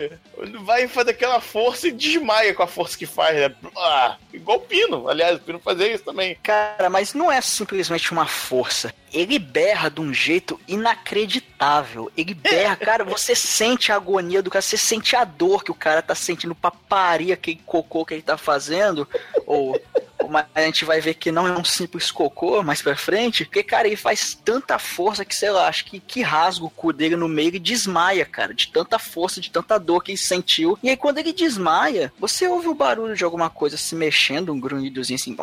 [0.63, 3.55] vai fazer aquela força e desmaia com a força que faz, né?
[3.77, 5.07] Ah, igual o Pino.
[5.07, 6.37] Aliás, o Pino fazia isso também.
[6.41, 8.93] Cara, mas não é simplesmente uma força.
[9.13, 12.11] Ele berra de um jeito inacreditável.
[12.17, 15.75] Ele berra, cara, você sente a agonia do cara, você sente a dor que o
[15.75, 19.07] cara tá sentindo pra parir aquele cocô que ele tá fazendo.
[19.45, 19.79] Ou,
[20.19, 23.45] ou mas a gente vai ver que não é um simples cocô mais pra frente.
[23.45, 26.93] Porque, cara, ele faz tanta força que, sei lá, acho que, que rasga o cu
[26.93, 28.53] dele no meio e desmaia, cara.
[28.53, 30.77] De tanta força, de tanta dor que ele sentiu.
[30.81, 34.59] E aí, quando ele desmaia, você ouve o barulho de alguma coisa se mexendo, um
[34.59, 35.35] grunhidozinho assim.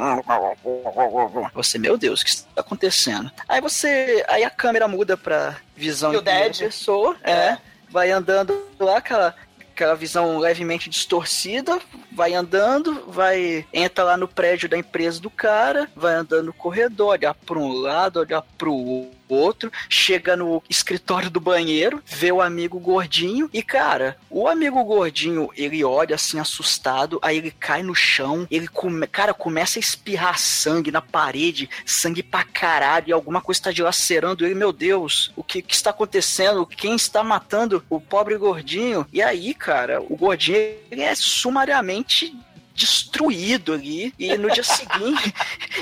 [1.54, 3.30] Você, meu Deus, o que está acontecendo?
[3.48, 4.24] Aí você.
[4.28, 7.16] Aí a câmera muda pra visão o de pessoa.
[7.22, 7.58] É.
[7.90, 9.34] Vai andando lá, aquela.
[9.78, 11.78] Aquela visão levemente distorcida,
[12.10, 13.64] vai andando, vai.
[13.72, 17.72] entra lá no prédio da empresa do cara, vai andando no corredor, olhar para um
[17.72, 24.16] lado, olhar pro outro, chega no escritório do banheiro, vê o amigo gordinho e, cara,
[24.30, 29.34] o amigo gordinho, ele olha assim assustado, aí ele cai no chão, ele come, cara,
[29.34, 34.54] começa a espirrar sangue na parede, sangue pra caralho, e alguma coisa está dilacerando ele,
[34.54, 36.66] meu Deus, o que, que está acontecendo?
[36.66, 39.06] Quem está matando o pobre gordinho?
[39.12, 40.56] E aí, cara, o gordinho,
[40.90, 42.36] ele é sumariamente
[42.78, 45.34] destruído ali, e no dia seguinte,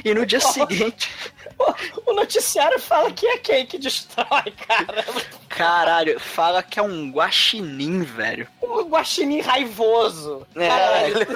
[0.02, 1.10] e no dia seguinte,
[2.06, 5.04] o noticiário fala que é quem que destrói, cara.
[5.48, 8.48] caralho, fala que é um guaxinim, velho.
[8.62, 10.46] O guaxinim raivoso.
[10.56, 10.68] É.
[10.68, 11.26] Caralho.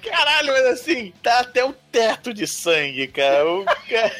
[0.00, 3.44] Caralho, mas assim, tá até o teto de sangue, cara.
[3.50, 4.12] O cara-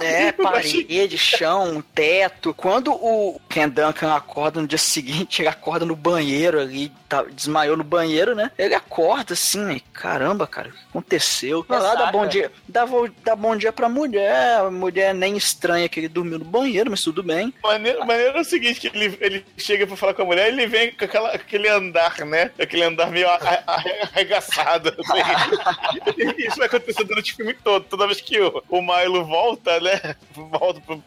[0.00, 2.52] É, parede, chão, teto.
[2.54, 7.76] Quando o Ken Duncan acorda no dia seguinte, ele acorda no banheiro ali, tá, desmaiou
[7.76, 8.50] no banheiro, né?
[8.58, 9.80] Ele acorda assim, né?
[9.92, 11.64] Caramba, cara, o que aconteceu?
[11.68, 12.50] Vai lá, dá bom dia.
[12.68, 12.86] Dá,
[13.24, 14.58] dá bom dia pra mulher.
[14.58, 17.52] A mulher nem estranha que ele dormiu no banheiro, mas tudo bem.
[17.62, 20.66] Maneiro, maneiro é o seguite, que ele, ele chega pra falar com a mulher ele
[20.66, 22.50] vem com aquela, aquele andar, né?
[22.58, 23.28] Aquele andar meio
[23.66, 24.94] arregaçado.
[24.98, 26.38] assim.
[26.38, 27.84] Isso vai acontecer durante o filme todo.
[27.84, 30.16] Toda vez que o, o Milo volta, né?
[30.32, 31.02] Volta pro-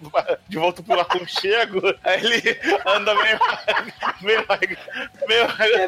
[0.48, 3.40] de volta pro aconchego, aí ele anda meio...
[4.22, 4.46] meio,
[5.28, 5.88] meio Que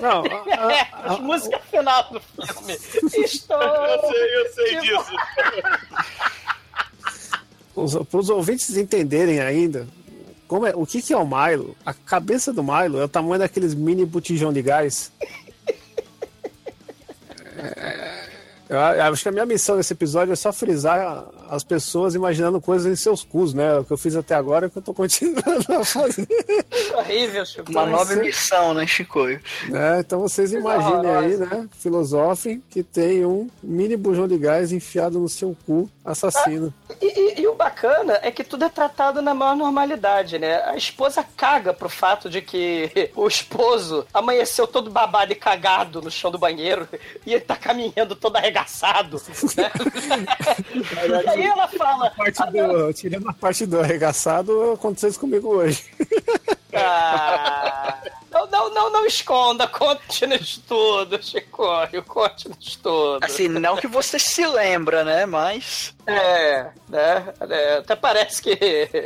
[0.00, 1.18] Não, Que merda.
[1.20, 2.78] Música final do filme.
[3.24, 3.62] Estou.
[3.62, 5.12] eu sei, eu sei disso.
[8.04, 9.86] Para os ouvintes entenderem ainda
[10.46, 13.38] como é, o que, que é o Milo, a cabeça do Milo é o tamanho
[13.38, 15.10] daqueles mini botijão de gás.
[17.56, 18.28] É,
[18.76, 22.90] eu acho que a minha missão nesse episódio é só frisar as pessoas imaginando coisas
[22.90, 23.78] em seus cus, né?
[23.78, 26.26] O que eu fiz até agora é o que eu tô continuando a fazer.
[26.96, 27.70] Horrível, Chico.
[27.70, 28.22] Uma nova ser.
[28.22, 29.40] missão, né, Chicoio?
[29.68, 30.00] né?
[30.00, 31.68] Então vocês imaginem aí, né?
[31.78, 36.72] Filosofem que tem um mini bujão de gás enfiado no seu cu assassino.
[37.00, 40.62] E, e- e o bacana é que tudo é tratado na maior normalidade, né?
[40.64, 46.10] A esposa caga pro fato de que o esposo amanheceu todo babado e cagado no
[46.10, 46.88] chão do banheiro
[47.26, 49.20] e ele tá caminhando todo arregaçado.
[49.56, 49.70] Né?
[51.24, 55.48] e aí ela fala: Parte do, eu tirei uma parte do arregaçado, aconteceu isso comigo
[55.48, 55.84] hoje.
[56.74, 57.98] Ah,
[58.32, 61.66] não, não, não, não esconda, conte no estudo, Chico,
[62.06, 63.22] conte no estudo.
[63.22, 65.26] Assim, não que você se lembra, né?
[65.26, 65.94] Mas.
[66.04, 67.32] É, né?
[67.48, 68.58] é, até parece que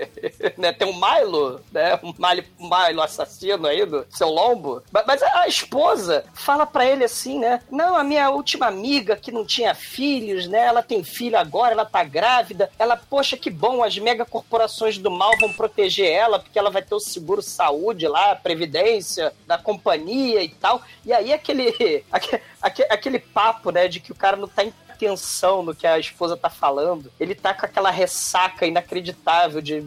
[0.57, 1.99] né, tem um Milo, né?
[2.03, 4.83] Um Milo, Milo assassino aí do seu lombo.
[5.07, 7.61] Mas, a, esposa fala pra ele assim, né?
[7.71, 10.67] Não, a minha última amiga que não tinha filhos, né?
[10.67, 12.71] Ela tem filho agora, ela tá grávida.
[12.79, 16.95] Ela, poxa, que bom, as megacorporações do mal vão proteger ela, porque ela vai ter
[16.95, 19.15] o seguro saúde lá, a previdência
[19.46, 20.83] da companhia e tal.
[21.05, 21.72] E aí aquele,
[22.11, 25.98] aquele, aquele papo, né, de que o cara não tá em atenção no que a
[25.98, 27.12] esposa tá falando.
[27.20, 29.85] Ele tá com aquela ressaca inacreditável de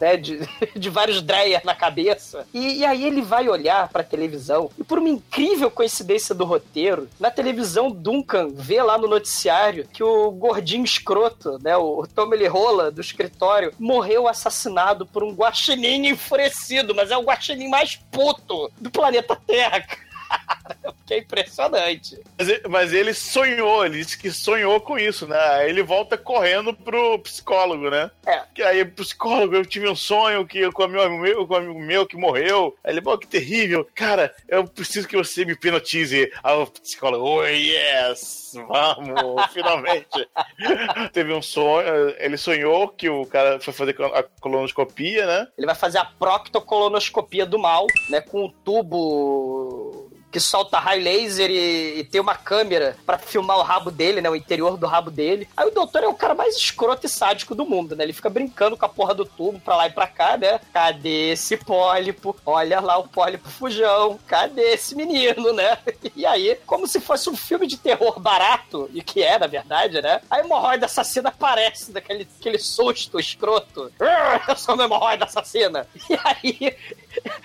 [0.00, 0.40] né, de,
[0.74, 2.46] de vários Dreyer na cabeça.
[2.52, 7.08] E, e, aí ele vai olhar pra televisão e por uma incrível coincidência do roteiro,
[7.18, 12.90] na televisão Duncan vê lá no noticiário que o gordinho escroto, né, o Tommy Rola
[12.90, 18.90] do escritório, morreu assassinado por um guaxinim enfurecido, mas é o guaxinim mais puto do
[18.90, 19.84] planeta Terra,
[21.10, 22.20] que é impressionante.
[22.38, 25.38] Mas, mas, ele sonhou, ele disse que sonhou com isso, né?
[25.38, 28.10] Aí ele volta correndo pro psicólogo, né?
[28.24, 28.42] É.
[28.54, 32.06] Que aí, psicólogo, eu tive um sonho que, com, meu, meu, com um amigo meu
[32.06, 32.76] que morreu.
[32.84, 33.86] Aí ele, pô, que terrível.
[33.92, 36.30] Cara, eu preciso que você me hipnotize.
[36.44, 40.28] Aí o psicólogo, oh, yes, vamos, finalmente.
[41.12, 45.48] Teve um sonho, ele sonhou que o cara foi fazer a colonoscopia, né?
[45.58, 48.20] Ele vai fazer a proctocolonoscopia do mal, né?
[48.20, 49.99] Com o tubo
[50.30, 54.30] que solta raio laser e, e tem uma câmera para filmar o rabo dele, né?
[54.30, 55.48] O interior do rabo dele.
[55.56, 58.04] Aí o doutor é o cara mais escroto e sádico do mundo, né?
[58.04, 60.60] Ele fica brincando com a porra do tubo pra lá e pra cá, né?
[60.72, 62.36] Cadê esse pólipo?
[62.44, 64.18] Olha lá o pólipo fujão.
[64.26, 65.78] Cadê esse menino, né?
[66.16, 70.02] E aí, como se fosse um filme de terror barato, e que é, na verdade,
[70.02, 70.20] né?
[70.28, 73.90] A hemorroida assassina aparece daquele aquele susto escroto.
[74.48, 75.86] Eu sou uma hemorroida assassina.
[76.10, 76.76] E aí,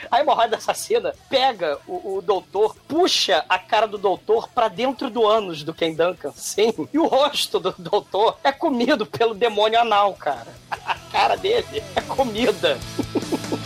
[0.09, 5.25] a hemorroida assassina pega o, o doutor, puxa a cara do doutor para dentro do
[5.27, 6.73] ânus do Ken Duncan, sim.
[6.93, 10.53] E o rosto do doutor é comido pelo demônio anal, cara.
[10.69, 12.77] A cara dele é comida.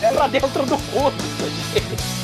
[0.02, 2.20] É pra dentro do cu, gente.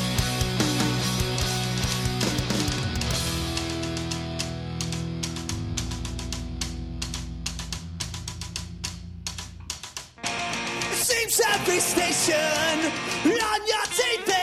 [10.95, 12.93] Seems every station
[13.25, 14.36] on your TV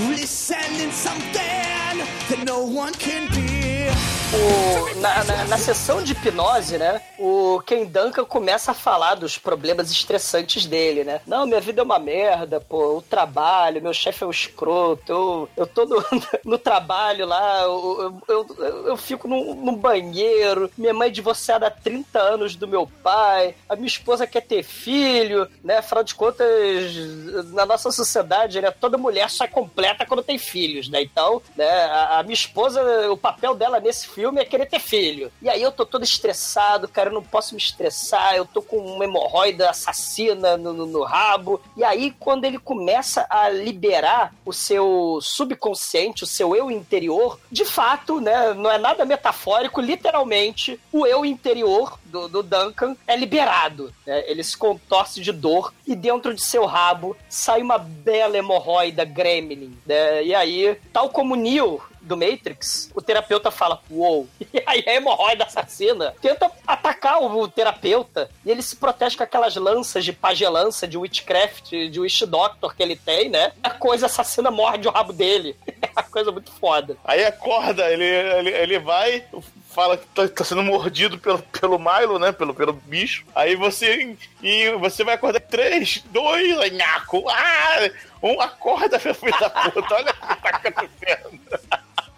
[0.00, 3.55] listening something that no one can be.
[3.88, 7.00] O, na, na, na, sessão de hipnose, né?
[7.18, 11.20] O Ken Duncan começa a falar dos problemas estressantes dele, né?
[11.26, 12.96] Não, minha vida é uma merda, pô.
[12.96, 15.12] O trabalho, meu chefe é um escroto.
[15.12, 16.04] Eu, eu tô no,
[16.44, 20.70] no trabalho lá, eu, eu, eu, eu fico num, num, banheiro.
[20.76, 23.54] Minha mãe é divorciada há 30 anos do meu pai.
[23.68, 25.78] A minha esposa quer ter filho, né?
[25.78, 26.46] Afinal de contas,
[27.52, 28.70] na nossa sociedade, né?
[28.72, 31.00] Toda mulher só é completa quando tem filhos, né?
[31.00, 31.68] Então, né?
[31.86, 35.30] a, a minha esposa, o papel dela nesse filme é querer ter filho.
[35.40, 38.78] E aí eu tô todo estressado, cara, eu não posso me estressar, eu tô com
[38.78, 41.60] uma hemorroida assassina no, no, no rabo.
[41.76, 47.64] E aí, quando ele começa a liberar o seu subconsciente, o seu eu interior, de
[47.64, 53.92] fato, né, não é nada metafórico, literalmente, o eu interior do, do Duncan é liberado.
[54.06, 54.24] Né?
[54.26, 59.76] Ele se contorce de dor e dentro de seu rabo sai uma bela hemorroida gremlin.
[59.86, 60.24] Né?
[60.24, 64.28] E aí, tal como Neo do Matrix, o terapeuta fala, uou.
[64.54, 69.54] E aí a hemorroida assassina tenta atacar o terapeuta e ele se protege com aquelas
[69.56, 73.52] lanças de pagelança, de witchcraft, de witch doctor que ele tem, né?
[73.62, 75.56] A coisa assassina morde o rabo dele.
[75.96, 76.96] É uma coisa muito foda.
[77.04, 79.24] Aí acorda, ele, ele, ele vai,
[79.76, 82.32] fala que tá, tá, sendo mordido pelo, pelo Milo, né?
[82.32, 83.26] Pelo, pelo bicho.
[83.34, 84.16] Aí você.
[84.42, 87.28] E você vai acordar três, dois, nhaco.
[87.28, 87.90] Ah!
[88.22, 89.94] Um acorda, filho da puta.
[89.94, 91.40] Olha que tá acontecendo.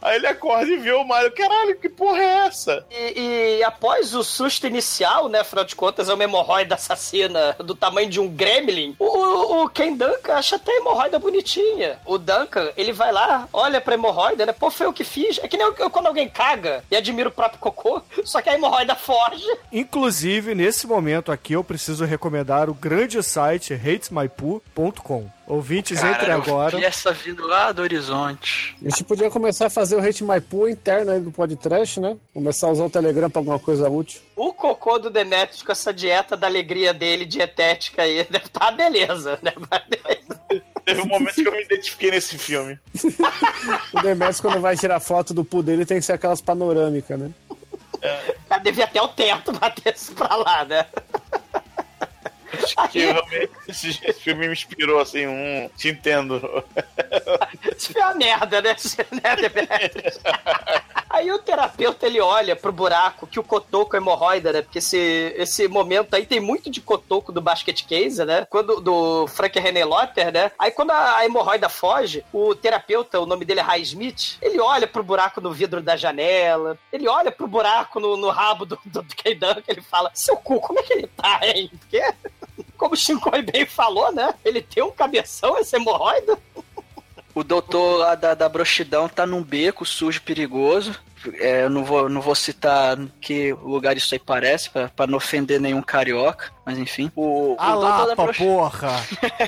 [0.09, 1.31] Aí ele acorda e vê o Mario.
[1.33, 2.83] Caralho, que porra é essa?
[2.91, 5.41] E, e, após o susto inicial, né?
[5.41, 8.97] Afinal de contas, é uma hemorroida assassina do tamanho de um gremlin.
[8.99, 11.99] O, o Ken Duncan acha até a hemorroida bonitinha.
[12.07, 14.53] O Duncan, ele vai lá, olha pra hemorroida, né?
[14.53, 15.39] Pô, foi o que fiz.
[15.43, 18.49] É que nem eu, eu, quando alguém caga e admira o próprio cocô, só que
[18.49, 19.47] a hemorroida foge.
[19.71, 25.38] Inclusive, nesse momento aqui, eu preciso recomendar o grande site hatesmypoo.com.
[25.49, 26.79] Ouvintes, Cara, entre agora.
[26.79, 28.77] E essa vindo lá do horizonte.
[28.85, 32.19] A gente podia começar a fazer o Hate My Pool interno aí do podcast, né?
[32.35, 34.21] Começar a usar o Telegram pra alguma coisa útil.
[34.37, 39.39] O cocô do Demetrius com essa dieta da alegria dele, dietética aí, deve tá beleza,
[39.41, 39.53] né?
[40.85, 42.79] Teve um momento que eu me identifiquei nesse filme.
[43.95, 47.31] o Demetrius, quando vai tirar foto do pool dele, tem que ser aquelas panorâmicas, né?
[48.03, 48.59] É.
[48.63, 50.87] Devia até o teto bater isso pra lá, né?
[52.65, 55.71] Acho que realmente esse, filme me inspirou assim, um.
[55.77, 56.41] Te entendo.
[57.77, 58.77] Isso foi uma merda, né?
[59.11, 60.19] Né, Demetrius?
[61.11, 64.63] Aí o terapeuta ele olha pro buraco que o cotoco é hemorroida, né?
[64.63, 68.47] Porque esse, esse momento aí tem muito de cotoco do basket case, né?
[68.49, 70.53] Quando, do Frank René Lotter, né?
[70.59, 74.61] Aí quando a, a hemorroida foge, o terapeuta, o nome dele é Ray Smith, ele
[74.61, 78.79] olha pro buraco no vidro da janela, ele olha pro buraco no, no rabo do,
[78.85, 81.71] do, do Keidan, que ele fala: Seu cu, como é que ele tá, hein?
[81.79, 82.03] Porque,
[82.79, 84.33] como o Shinkoi bem falou, né?
[84.45, 86.39] Ele tem um cabeção, essa hemorroida.
[87.35, 90.99] O doutor lá da, da broxidão tá num beco sujo, perigoso.
[91.35, 95.19] É, eu não vou, não vou citar que lugar isso aí parece, pra, pra não
[95.19, 97.11] ofender nenhum carioca, mas enfim.
[97.15, 98.89] O, A o doutor da broxi- porra!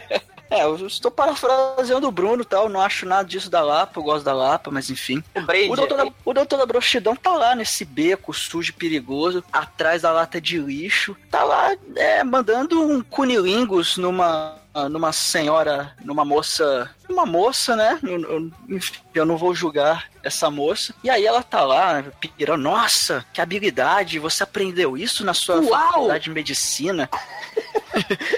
[0.50, 4.02] É, eu estou parafraseando o Bruno e tal, não acho nada disso da Lapa, eu
[4.02, 5.22] gosto da Lapa, mas enfim.
[5.34, 5.70] O Brady.
[5.70, 10.02] O doutor, da, o doutor da Broxidão tá lá nesse beco sujo e perigoso, atrás
[10.02, 11.16] da lata de lixo.
[11.30, 14.56] Tá lá é, mandando um cunilingus numa,
[14.90, 16.90] numa senhora, numa moça.
[17.10, 17.98] Uma moça, né?
[18.02, 20.94] Eu, eu- enfim, eu não vou julgar essa moça.
[21.02, 22.04] E aí ela tá lá,
[22.36, 22.62] pirando.
[22.62, 24.18] Nossa, que habilidade!
[24.18, 25.70] Você aprendeu isso na sua Uau!
[25.92, 27.08] faculdade de medicina?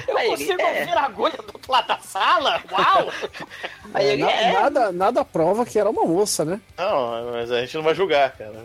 [0.09, 0.81] Eu Aí ele, consigo é.
[0.81, 2.63] ouvir a agulha do outro lado da sala?
[2.73, 3.13] Uau!
[3.93, 4.53] Aí É, ele, na- é.
[4.53, 6.59] nada, nada prova que era uma moça, né?
[6.79, 8.65] Não, mas a gente não vai julgar, cara.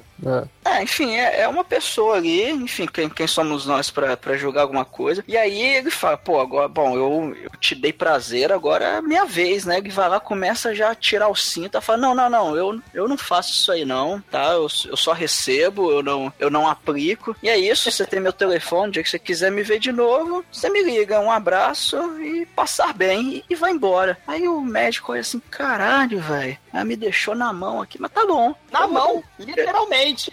[0.66, 0.70] É.
[0.78, 4.62] É, enfim, é, é uma pessoa ali, enfim, quem, quem somos nós pra, pra julgar
[4.62, 5.24] alguma coisa.
[5.28, 9.26] E aí ele fala, pô, agora, bom, eu, eu te dei prazer, agora é minha
[9.26, 9.78] vez, né?
[9.80, 13.08] Ele vai lá, começa já a tirar o cinto, fala, não, não, não, eu, eu
[13.08, 14.52] não faço isso aí não, tá?
[14.54, 17.36] Eu, eu só recebo, eu não, eu não aplico.
[17.42, 19.92] E é isso, você tem meu telefone, o dia que você quiser me ver de
[19.92, 24.18] novo, você me liga, um abraço e passar bem e, e vai embora.
[24.28, 28.26] Aí o médico olha assim, caralho, velho, ela me deixou na mão aqui, mas tá
[28.26, 28.54] bom.
[28.72, 30.32] Na vou- mão, literalmente.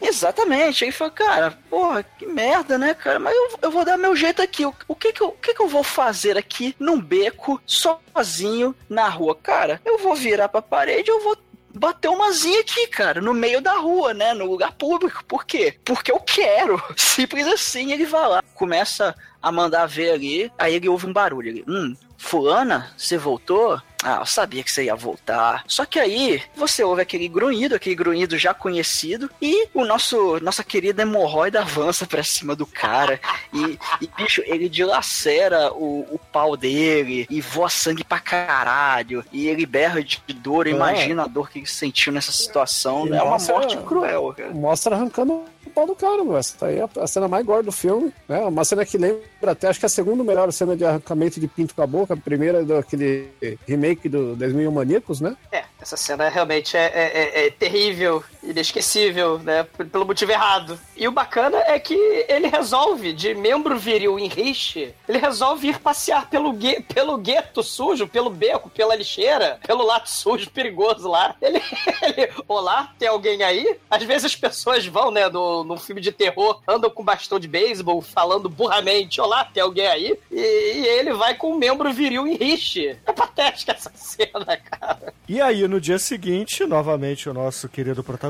[0.00, 0.84] Exatamente.
[0.84, 3.18] Aí fala, cara, porra, que merda, né, cara?
[3.18, 4.64] Mas eu, eu vou dar meu jeito aqui.
[4.64, 8.74] O, o que que eu, o que que eu vou fazer aqui num beco, sozinho,
[8.88, 9.34] na rua?
[9.34, 11.36] Cara, eu vou virar pra parede, eu vou
[11.74, 15.24] bater umazinha aqui, cara, no meio da rua, né, no lugar público.
[15.24, 15.76] Por quê?
[15.84, 16.82] Porque eu quero.
[16.96, 21.48] Simples assim, ele vai lá, começa a mandar ver ali, aí ele ouve um barulho.
[21.48, 23.80] Ele, hum, fulana, você voltou?
[24.02, 25.62] Ah, eu sabia que você ia voltar.
[25.66, 30.64] Só que aí você ouve aquele grunhido, aquele grunhido já conhecido, e o nosso nossa
[30.64, 33.20] querida hemorroida avança pra cima do cara.
[33.52, 39.22] E, e, bicho, ele dilacera o, o pau dele e voa sangue pra caralho.
[39.32, 40.66] E ele berra de dor.
[40.66, 40.70] É.
[40.70, 43.06] Imagina a dor que ele sentiu nessa situação.
[43.06, 44.50] É uma mostra- morte cruel, cara.
[44.50, 46.38] Mostra arrancando o pau do cara, meu.
[46.38, 48.10] Essa aí é a cena mais gore do filme.
[48.26, 48.38] Né?
[48.40, 51.46] Uma cena que lembra até, acho que é a segunda melhor cena de arrancamento de
[51.46, 52.09] pinto com a boca.
[52.12, 53.28] A primeira daquele
[53.68, 55.36] remake do 2001 Maníacos, né?
[55.52, 59.62] É, essa cena realmente é, é- é- é terrível, inesquecível, né?
[59.64, 60.78] p- Pelo motivo errado.
[60.96, 61.94] E o bacana é que
[62.28, 67.62] ele resolve, de membro viril em riche, ele resolve ir passear pelo, gue- pelo gueto
[67.62, 71.34] sujo, pelo beco, pela lixeira, pelo lato sujo perigoso lá.
[71.42, 71.60] Ele,
[72.02, 73.76] ele, olá, tem alguém aí?
[73.90, 78.00] Às vezes as pessoas vão, né, no, filme de terror, andam com bastão de beisebol,
[78.00, 80.18] falando burramente, olá, tem alguém aí?
[80.30, 82.96] E, e ele vai com um membro viril em riche.
[83.06, 85.12] É patética essa cena, cara.
[85.28, 88.29] E aí, no dia seguinte, novamente o nosso querido protagonista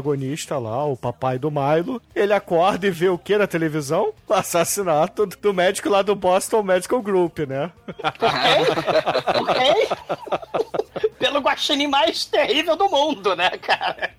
[0.58, 4.12] lá, o papai do Milo, ele acorda e vê o que na televisão?
[4.28, 7.70] O assassinato do médico lá do Boston Medical Group, né?
[9.40, 9.88] Ok?
[11.18, 14.10] Pelo guaxinim mais terrível do mundo, né, cara?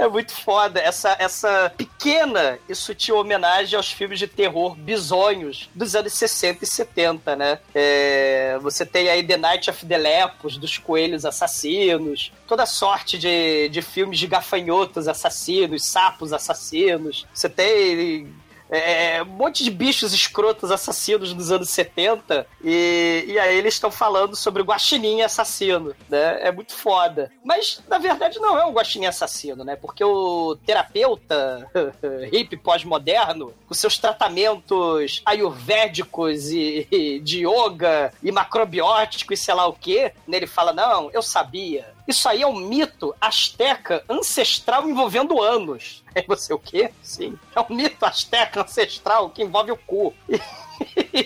[0.00, 5.94] É muito foda essa, essa pequena e sutil homenagem aos filmes de terror bizonhos dos
[5.94, 7.58] anos 60 e 70, né?
[7.74, 13.68] É, você tem aí The Night of the Lepus, dos coelhos assassinos, toda sorte de,
[13.68, 17.26] de filmes de gafanhotos assassinos, sapos assassinos.
[17.34, 18.32] Você tem
[18.70, 23.90] é, um monte de bichos escrotos assassinos dos anos 70 e, e aí eles estão
[23.90, 26.38] falando sobre o guaxinim assassino, né?
[26.40, 27.30] É muito foda.
[27.44, 29.76] Mas, na verdade, não é um guaxinim assassino, né?
[29.76, 31.68] Porque o terapeuta
[32.32, 39.66] hippie pós-moderno, com seus tratamentos ayurvédicos e, e de yoga e macrobiótico e sei lá
[39.66, 41.86] o que, ele fala, não, eu sabia.
[42.10, 46.02] Isso aí é um mito asteca ancestral envolvendo anos.
[46.12, 46.90] Aí você, o quê?
[47.04, 47.38] Sim.
[47.54, 50.12] É um mito asteca ancestral que envolve o cu.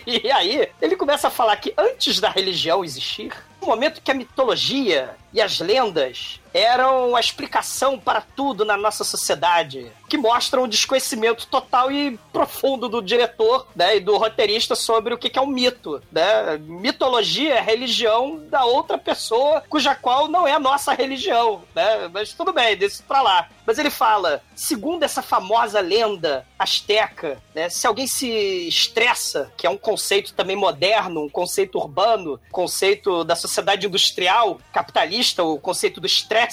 [0.05, 4.15] E aí, ele começa a falar que antes da religião existir, no momento que a
[4.15, 10.69] mitologia e as lendas eram a explicação para tudo na nossa sociedade, que mostram o
[10.69, 15.47] desconhecimento total e profundo do diretor né, e do roteirista sobre o que é um
[15.47, 16.01] mito.
[16.13, 16.57] Né?
[16.61, 21.63] Mitologia é religião da outra pessoa, cuja qual não é a nossa religião.
[21.75, 22.09] Né?
[22.13, 23.49] Mas tudo bem, deixa isso pra lá.
[23.67, 28.29] Mas ele fala, segundo essa famosa lenda asteca, né, se alguém se
[28.69, 35.43] estressa, que é um conceito também moderno, um conceito urbano, conceito da sociedade industrial, capitalista,
[35.43, 36.44] o conceito do estresse,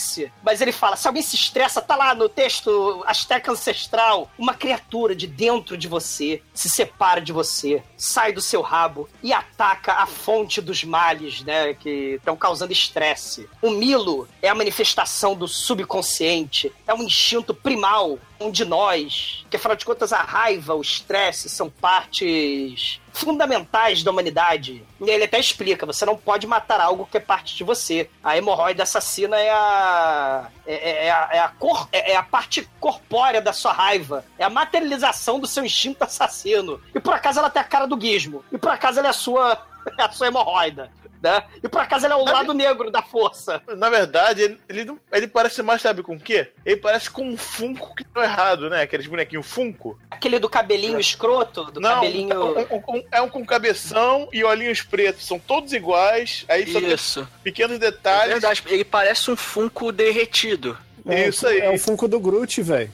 [0.43, 5.15] mas ele fala, se alguém se estressa, tá lá no texto asteca ancestral, uma criatura
[5.15, 10.05] de dentro de você se separa de você, sai do seu rabo e ataca a
[10.05, 13.49] fonte dos males, né, que estão causando estresse.
[13.61, 18.17] O Milo é a manifestação do subconsciente, é um instinto primal,
[18.49, 24.83] de nós, que afinal de contas a raiva, o estresse são partes fundamentais da humanidade.
[24.99, 28.09] E ele até explica, você não pode matar algo que é parte de você.
[28.23, 32.23] A hemorroida assassina é a é, é- é a, é a cor, é, é a
[32.23, 34.23] parte corpórea da sua raiva.
[34.39, 36.81] É a materialização do seu instinto assassino.
[36.95, 38.43] E por acaso ela tem a cara do gizmo.
[38.51, 39.61] E por acaso ela é a sua
[39.97, 40.91] é a sua hemorroida.
[41.21, 41.43] Né?
[41.63, 43.61] E por acaso ela é o lado negro da força.
[43.77, 46.47] Na verdade, ele, ele, não- ele parece mais, sabe com o quê?
[46.65, 48.81] Ele parece com um Funko que deu errado, né?
[48.81, 49.99] Aqueles bonequinhos Funko.
[50.09, 52.43] Aquele do cabelinho escroto, do Não, cabelinho.
[52.43, 55.27] um- um- um- é um com cabeção e olhinhos pretos.
[55.27, 56.43] São todos iguais.
[56.49, 57.27] Aí só tem Isso.
[57.43, 58.31] pequenos É detalhes.
[58.31, 60.75] verdade, ele parece um Funko derretido.
[61.07, 61.59] É, Isso aí.
[61.59, 62.91] É o Funko do Groot, velho.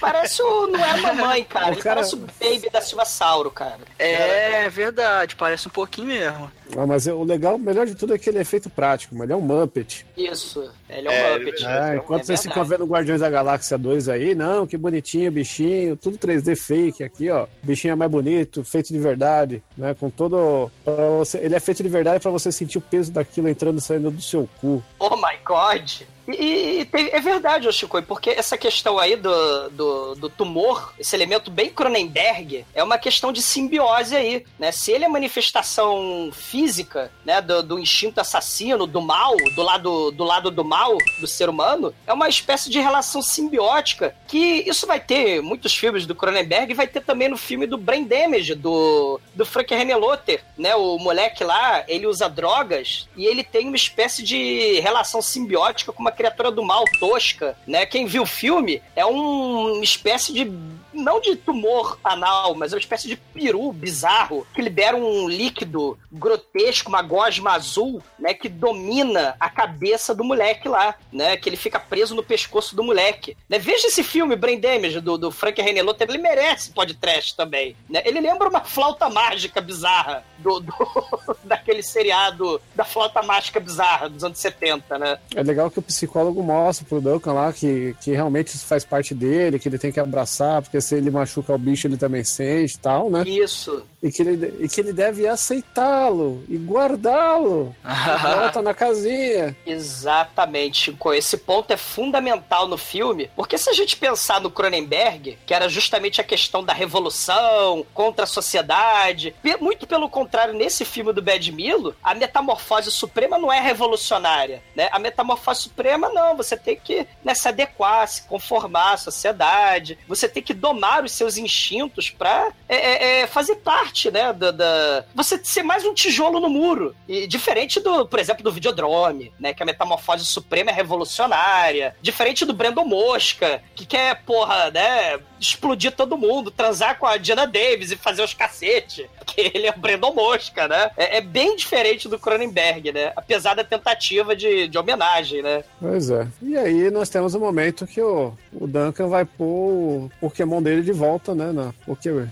[0.00, 0.66] Parece o.
[0.68, 1.72] Não é a mamãe, cara.
[1.72, 3.78] Ele cara- parece o baby da Silva Sauro, cara.
[3.98, 6.50] É verdade, parece um pouquinho mesmo.
[6.76, 9.14] Ah, mas é- o legal, o melhor de tudo é que ele é feito prático,
[9.14, 10.04] mas ele é um Muppet.
[10.16, 10.70] Isso.
[10.88, 11.66] Ele é um É, Muppet.
[11.66, 12.82] É, enquanto É vocês ficam verdade.
[12.82, 17.46] vendo Guardiões da Galáxia 2 aí, não, que bonitinho, bichinho, tudo 3D fake aqui, ó.
[17.62, 19.94] Bichinho é mais bonito, feito de verdade, né?
[19.98, 20.70] Com todo.
[21.18, 24.10] você- ele é feito de verdade pra você sentir o peso daquilo entrando e saindo
[24.10, 24.82] do seu cu.
[24.98, 26.02] Oh my god!
[26.28, 29.30] E, e tem- é verdade, ô Chico, porque essa questão aí do,
[29.70, 34.70] do, do tumor, esse elemento bem Cronenberg, é uma questão de simbiose aí, né?
[34.72, 40.24] Se ele é manifestação física, né, do, do instinto assassino, do mal, do lado, do
[40.24, 45.00] lado do mal do ser humano, é uma espécie de relação simbiótica que isso vai
[45.00, 49.44] ter muitos filmes do Cronenberg vai ter também no filme do Brain Damage, do, do
[49.46, 50.74] Frank Henelotter, né?
[50.74, 56.00] O moleque lá, ele usa drogas e ele tem uma espécie de relação simbiótica com
[56.02, 57.86] uma criatura do mal tosca, né?
[57.86, 60.50] Quem viu o filme é um- uma espécie de
[60.96, 65.98] não de tumor anal, mas é uma espécie de peru bizarro que libera um líquido
[66.10, 71.56] grotesco, uma gosma azul, né, que domina a cabeça do moleque lá, né, que ele
[71.56, 73.36] fica preso no pescoço do moleque.
[73.48, 73.58] Né?
[73.58, 78.02] Veja esse filme, Brain Damage, do, do Frank Renelotter, ele merece podcast também, né?
[78.04, 80.72] Ele lembra uma flauta mágica bizarra do, do-
[81.44, 85.18] daquele seriado da flauta mágica bizarra dos anos 70, né?
[85.34, 89.14] É legal que o psicólogo mostra pro Duncan lá que, que realmente isso faz parte
[89.14, 92.74] dele, que ele tem que abraçar, porque se ele machuca o bicho, ele também sente
[92.74, 93.24] e tal, né?
[93.26, 93.82] Isso.
[94.06, 97.74] E que ele, e que ele deve aceitá-lo e guardá-lo.
[97.82, 99.56] volta na casinha.
[99.66, 101.12] Exatamente, Chico.
[101.12, 105.68] Esse ponto é fundamental no filme, porque se a gente pensar no Cronenberg, que era
[105.68, 111.50] justamente a questão da revolução contra a sociedade, muito pelo contrário, nesse filme do Bad
[111.50, 114.88] Milo, a metamorfose suprema não é revolucionária, né?
[114.92, 120.28] A metamorfose suprema não, você tem que né, se adequar, se conformar à sociedade, você
[120.28, 125.04] tem que domar os seus instintos pra é, é, é, fazer parte, né, da, da-
[125.14, 126.94] Você ser mais um tijolo no muro.
[127.08, 131.94] E diferente do, por exemplo, do Videodrome, né, que a metamorfose suprema é revolucionária.
[132.02, 137.46] Diferente do Brandon Mosca, que quer, porra, né, explodir todo mundo, transar com a Diana
[137.46, 139.08] Davis e fazer os cacete.
[139.18, 140.90] Porque ele é o Brandon Mosca, né?
[140.96, 143.12] É, é bem diferente do Cronenberg, né?
[143.16, 145.64] Apesar da tentativa de, de homenagem, né?
[145.80, 146.26] Pois é.
[146.40, 150.82] E aí nós temos o momento que o, o Duncan vai pôr o Pokémon dele
[150.82, 151.50] de volta, né?
[151.52, 152.28] Na Poké,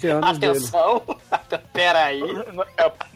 [0.00, 0.24] dele.
[0.24, 1.02] Atenção,
[1.72, 2.22] pera aí.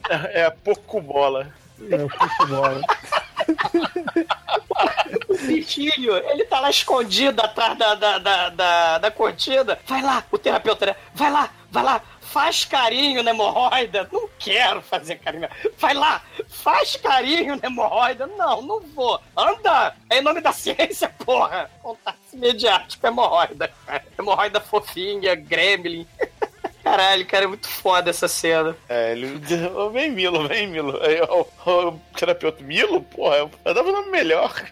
[0.09, 1.53] É, é a pouco bola.
[1.91, 2.81] É o Pokébola.
[5.29, 9.79] O bichinho, ele tá lá escondido atrás da, da, da, da, da cortina.
[9.87, 10.97] Vai lá, o terapeuta, né?
[11.15, 14.09] Vai lá, vai lá, faz carinho na hemorroida.
[14.13, 15.49] Não quero fazer carinho.
[15.79, 18.27] Vai lá, faz carinho na hemorroida.
[18.27, 19.21] Não, não vou.
[19.37, 19.95] Anda!
[20.11, 21.71] É em nome da ciência, porra.
[21.83, 23.73] Contato imediato com hemorroida.
[24.19, 26.07] Hemorroida fofinha, gremlin.
[26.87, 28.77] Caralho, cara, é muito foda essa cena.
[28.89, 29.27] É, ele.
[29.75, 30.97] Ô, Vem Milo, vem Milo.
[31.03, 34.55] Aí, o terapeuta Milo, porra, eu, eu dava o nome melhor.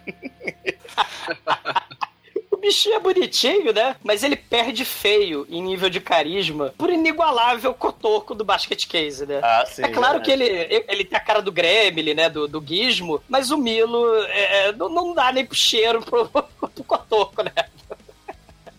[2.51, 3.97] O bichinho é bonitinho, né?
[4.01, 9.41] Mas ele perde feio em nível de carisma por inigualável cotoco do Basket Case, né?
[9.43, 10.25] Ah, sim, é claro verdade.
[10.25, 12.29] que ele, ele tem a cara do Gremlin, né?
[12.29, 16.27] Do, do Gizmo, mas o Milo é, é, não, não dá nem pro cheiro pro,
[16.31, 17.51] pro cotoco, né?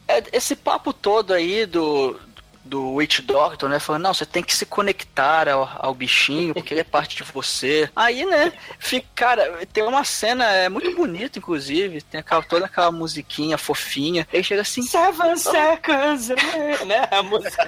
[0.08, 2.18] É, Esse papo todo aí do,
[2.66, 3.78] do Witch Doctor, né?
[3.78, 7.22] Falando, não, você tem que se conectar ao, ao bichinho, porque ele é parte de
[7.22, 7.88] você.
[7.94, 12.90] Aí, né, fica, cara, tem uma cena, é muito bonita, inclusive, tem aquela, toda aquela
[12.90, 14.26] musiquinha fofinha.
[14.32, 14.82] Ele chega assim.
[14.82, 16.28] Seven seconds,
[16.86, 17.08] né?
[17.10, 17.62] A música.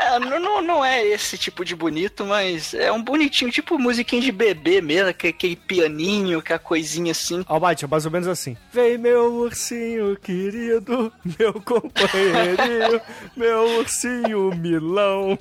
[0.00, 4.20] É, não, não, não é esse tipo de bonito, mas é um bonitinho, tipo musiquinha
[4.20, 7.44] de bebê mesmo, aquele, aquele pianinho, aquela coisinha assim.
[7.46, 8.56] Almighty, é mais ou menos assim.
[8.72, 13.00] Vem meu ursinho querido, meu companheirinho,
[13.36, 15.38] meu ursinho Milão.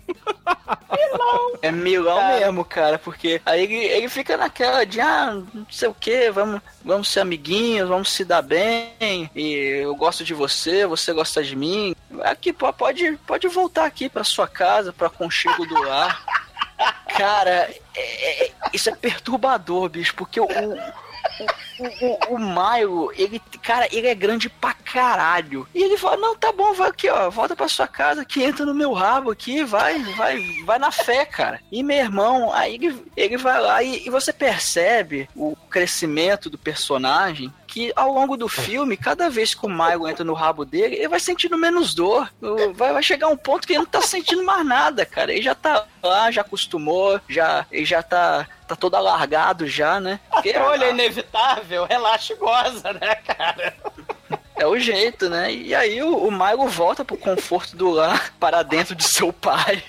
[1.61, 5.93] É Milão mesmo, cara, porque aí ele, ele fica naquela de, ah, não sei o
[5.93, 11.11] que, vamos, vamos ser amiguinhos, vamos se dar bem, e eu gosto de você, você
[11.13, 11.95] gosta de mim.
[12.23, 16.23] Aqui, pô, pode, pode voltar aqui pra sua casa, pro aconchego do lar.
[17.17, 20.47] Cara, é- é- isso é perturbador, bicho, porque o,
[21.39, 25.67] o, o, o Maio, ele, cara, ele é grande pra caralho.
[25.73, 28.65] E ele fala, não, tá bom, vai aqui, ó, volta pra sua casa, que entra
[28.65, 31.59] no meu rabo aqui, vai, vai, vai na fé, cara.
[31.71, 36.57] E meu irmão, aí ele, ele vai lá e, e você percebe o crescimento do
[36.57, 40.95] personagem que ao longo do filme, cada vez que o Maio entra no rabo dele,
[40.95, 42.29] ele vai sentindo menos dor.
[42.73, 45.31] Vai, vai chegar um ponto que ele não tá sentindo mais nada, cara.
[45.31, 50.19] Ele já tá lá, já acostumou, já, ele já tá, tá todo alargado já, né?
[50.31, 53.75] A trolha é inevitável, relaxa e goza, né, cara?
[54.55, 55.53] É o jeito, né?
[55.53, 59.83] E aí o, o volta pro conforto do lar para dentro de seu pai.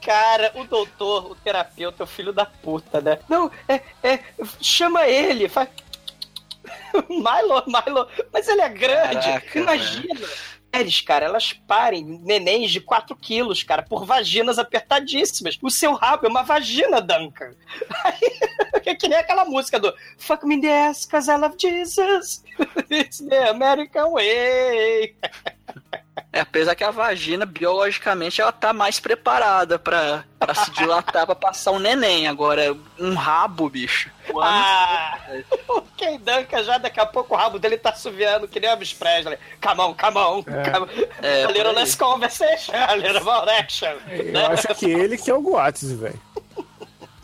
[0.00, 3.18] Cara, o doutor, o terapeuta, é o filho da puta, né?
[3.28, 4.18] Não, é, é,
[4.60, 5.68] chama ele, faz...
[7.08, 10.28] Milo, Milo, mas ele é grande, Caraca, imagina.
[10.72, 15.58] Mulheres, cara, elas parem nenéns de 4 quilos, cara, por vaginas apertadíssimas.
[15.60, 17.54] O seu rabo é uma vagina, Duncan.
[18.04, 18.38] Aí,
[18.86, 22.42] é que nem aquela música do Fuck me the ass, cause I love Jesus.
[22.90, 25.14] It's the American way.
[26.32, 31.34] É, apesar que a vagina, biologicamente, ela tá mais preparada pra, pra se dilatar, pra
[31.34, 32.26] passar um neném.
[32.26, 34.10] Agora, um rabo, bicho.
[34.40, 35.18] Ah,
[35.68, 38.94] o Ken Duncan já daqui a pouco o rabo dele tá suviando que nem Elvis
[38.94, 39.36] Presley.
[39.60, 40.38] Come on, come on.
[40.46, 40.70] É.
[40.70, 41.08] Come on.
[41.22, 43.94] É, a little less conversation, a little more action.
[44.08, 46.18] Eu acho que ele que é o Guates, velho.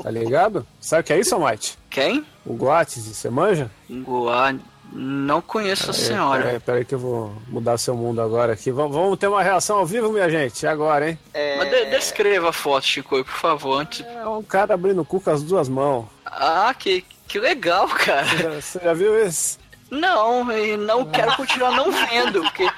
[0.03, 0.67] Tá ligado?
[0.81, 1.79] Sabe o que é isso, Almighty?
[1.89, 2.27] Quem?
[2.45, 3.71] O Guates, você manja?
[3.89, 4.55] Goa...
[4.91, 6.43] Não conheço a senhora.
[6.43, 8.71] Peraí, peraí que eu vou mudar seu mundo agora aqui.
[8.71, 10.67] Vamos, vamos ter uma reação ao vivo, minha gente.
[10.67, 11.19] Agora, hein?
[11.59, 14.05] Mas de- descreva a foto, Chico, por favor, antes.
[14.05, 16.07] É um cara abrindo o cu com as duas mãos.
[16.25, 18.25] Ah, que, que legal, cara.
[18.25, 19.59] Você já, você já viu isso?
[19.91, 22.69] Não, e não quero continuar não vendo, porque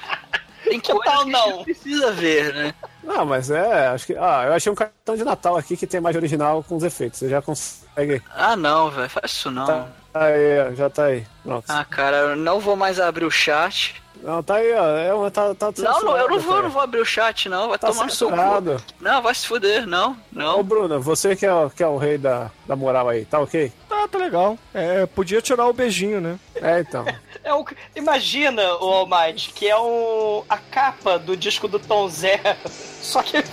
[0.65, 1.63] tem Que tal que a gente não?
[1.63, 2.73] precisa ver, né?
[3.03, 4.15] Não, mas é, acho que.
[4.17, 7.19] Ah, eu achei um cartão de Natal aqui que tem mais original com os efeitos.
[7.19, 8.21] Você já consegue.
[8.35, 9.65] Ah, não, velho, faz isso não.
[9.65, 11.25] Tá aí, ó, já tá aí.
[11.43, 11.65] Pronto.
[11.69, 13.95] Ah, cara, eu não vou mais abrir o chat.
[14.23, 14.97] Não, tá aí, ó.
[14.97, 17.49] É uma, tá, tá Não, não, eu não censurado, vou, não vou abrir o chat,
[17.49, 17.69] não.
[17.69, 18.35] Vai Tá tomar no seu cu.
[18.35, 18.83] censurado.
[18.99, 20.63] Não, vai se fuder, não, Ô, não.
[20.63, 23.71] Bruno, você que é, o- que é o rei da, da moral aí, tá ok?
[23.89, 24.57] Tá, tá legal.
[24.75, 26.37] É, podia tirar o beijinho, né?
[26.55, 27.05] É, então.
[27.43, 32.39] É o, imagina, o Almighty, que é um, a capa do disco do Tom Zé,
[33.01, 33.43] só que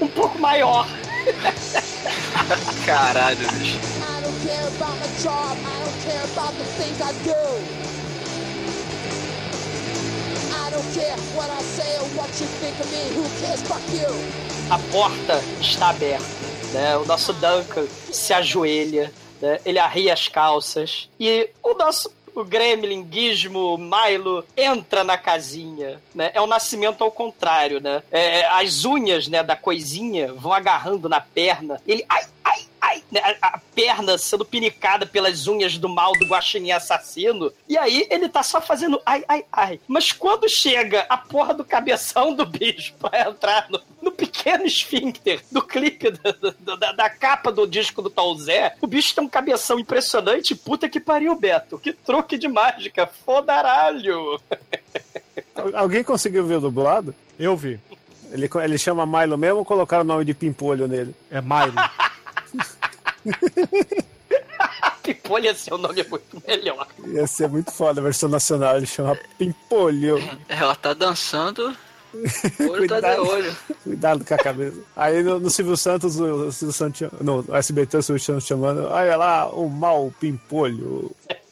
[0.00, 0.86] um pouco maior.
[2.86, 3.78] Caralho, bicho.
[14.70, 16.24] A porta está aberta,
[16.72, 16.96] né?
[16.96, 19.58] O nosso Duncan se ajoelha, né?
[19.64, 26.30] Ele arria as calças e o nosso o Gremlin, Gizmo, Milo entra na casinha, né?
[26.34, 28.02] É o nascimento ao contrário, né?
[28.10, 31.80] É, as unhas, né, da coisinha vão agarrando na perna.
[31.86, 33.20] Ele, ai, ai, ai, né?
[33.40, 37.50] a, a perna sendo pinicada pelas unhas do mal do guaxinim assassino.
[37.68, 39.80] E aí ele tá só fazendo ai, ai, ai.
[39.88, 45.42] Mas quando chega a porra do cabeção do bicho pra entrar no, no pequeno esfíncter
[45.50, 49.24] do clipe da, da- da- da capa do disco do Tom Zé, o bicho tem
[49.24, 50.54] um cabeção impressionante.
[50.54, 51.78] Puta que pariu, Beto.
[51.78, 53.06] Que truque de mágica.
[53.24, 54.40] Fodaralho.
[55.54, 57.14] Al- Alguém conseguiu ver o dublado?
[57.38, 57.80] Eu vi.
[58.30, 61.14] Ele, ele chama Milo mesmo ou colocaram o nome de Pimpolho nele?
[61.30, 61.74] É Milo.
[65.02, 66.86] Pipolha, seu nome é muito melhor.
[67.06, 70.18] Ia ser muito foda a versão nacional, ele chama Pimpolho.
[70.48, 71.76] Ela tá dançando.
[72.60, 73.26] Olho tá de Cuidado.
[73.28, 73.56] olho.
[73.82, 74.78] Cuidado com a cabeça.
[74.96, 78.86] Aí no, no Silvio Santos, o, o Silvio Santos, no SBT, o Silvio Santos chamando,
[78.86, 81.10] olha lá, o mal Pimpolho.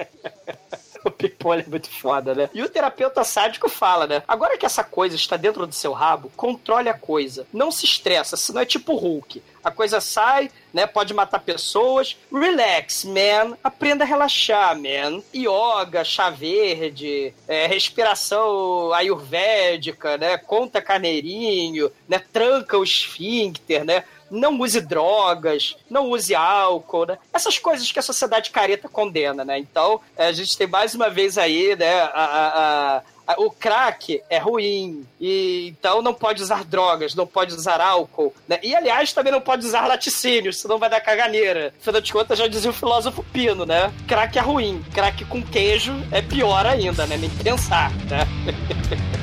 [1.52, 2.50] Ele é muito foda, né?
[2.52, 4.22] E o terapeuta sádico fala, né?
[4.28, 7.46] Agora que essa coisa está dentro do seu rabo, controle a coisa.
[7.52, 9.42] Não se estressa, senão é tipo Hulk.
[9.64, 10.86] A coisa sai, né?
[10.86, 12.16] Pode matar pessoas.
[12.32, 13.56] Relax, man.
[13.62, 15.22] Aprenda a relaxar, man.
[15.34, 20.36] Yoga, chá verde, é, respiração ayurvédica, né?
[20.36, 22.20] Conta carneirinho, né?
[22.32, 24.04] Tranca o esfíncter, né?
[24.32, 27.18] Não use drogas, não use álcool, né?
[27.32, 29.58] Essas coisas que a sociedade careta condena, né?
[29.58, 34.38] Então, a gente tem mais uma vez aí, né, a, a, a, o crack é
[34.38, 38.58] ruim, e então não pode usar drogas, não pode usar álcool, né?
[38.62, 41.74] E, aliás, também não pode usar laticínios, senão vai dar caganeira.
[41.78, 43.92] Afinal de contas, já dizia o filósofo Pino, né?
[44.08, 47.18] Crack é ruim, crack com queijo é pior ainda, né?
[47.18, 48.26] Nem pensar, né?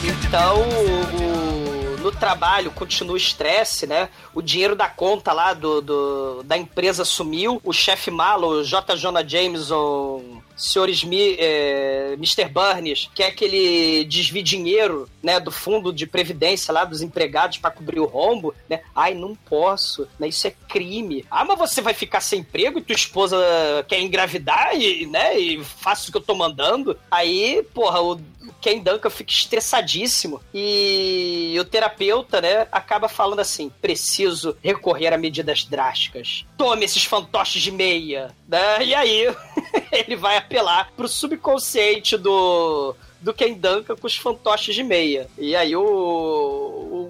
[0.01, 4.09] Então, o, no trabalho continua o estresse, né?
[4.33, 7.61] O dinheiro da conta lá do, do da empresa sumiu.
[7.63, 8.95] O chefe malo, J.
[8.95, 10.89] Jonah Jameson, Sr.
[10.89, 12.49] Smith, é, Mr.
[12.49, 17.71] Burns, quer que ele desvie dinheiro, né, do fundo de previdência lá dos empregados para
[17.71, 18.81] cobrir o rombo, né?
[18.95, 20.27] Ai, não posso, né?
[20.27, 21.25] Isso é crime.
[21.29, 23.37] Ah, mas você vai ficar sem emprego e tua esposa
[23.87, 26.97] quer engravidar e, né, e faça o que eu tô mandando?
[27.09, 28.19] Aí, porra, o
[28.61, 35.63] Ken Duncan fica estressadíssimo e o terapeuta, né, acaba falando assim: preciso recorrer a medidas
[35.65, 36.45] drásticas.
[36.57, 38.83] Tome esses fantoches de meia, né?
[38.83, 39.35] E aí
[39.91, 45.27] ele vai apelar pro subconsciente do do Ken Duncan com os fantoches de meia.
[45.37, 45.81] E aí o,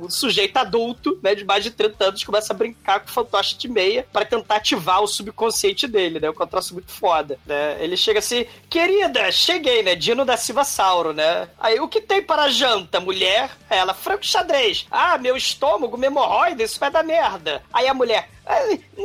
[0.03, 3.57] o sujeito adulto, né, de mais de 30 anos, começa a brincar com o fantoche
[3.57, 6.29] de meia para tentar ativar o subconsciente dele, né?
[6.29, 7.77] O contraste muito foda, né?
[7.79, 9.95] Ele chega assim, querida, cheguei, né?
[9.95, 11.47] Dino da Silva Sauro, né?
[11.59, 13.51] Aí, o que tem para janta, mulher?
[13.69, 14.85] Ela, frango xadrez.
[14.91, 17.63] Ah, meu estômago, meu hemorroida, isso vai dar merda.
[17.71, 18.29] Aí a mulher,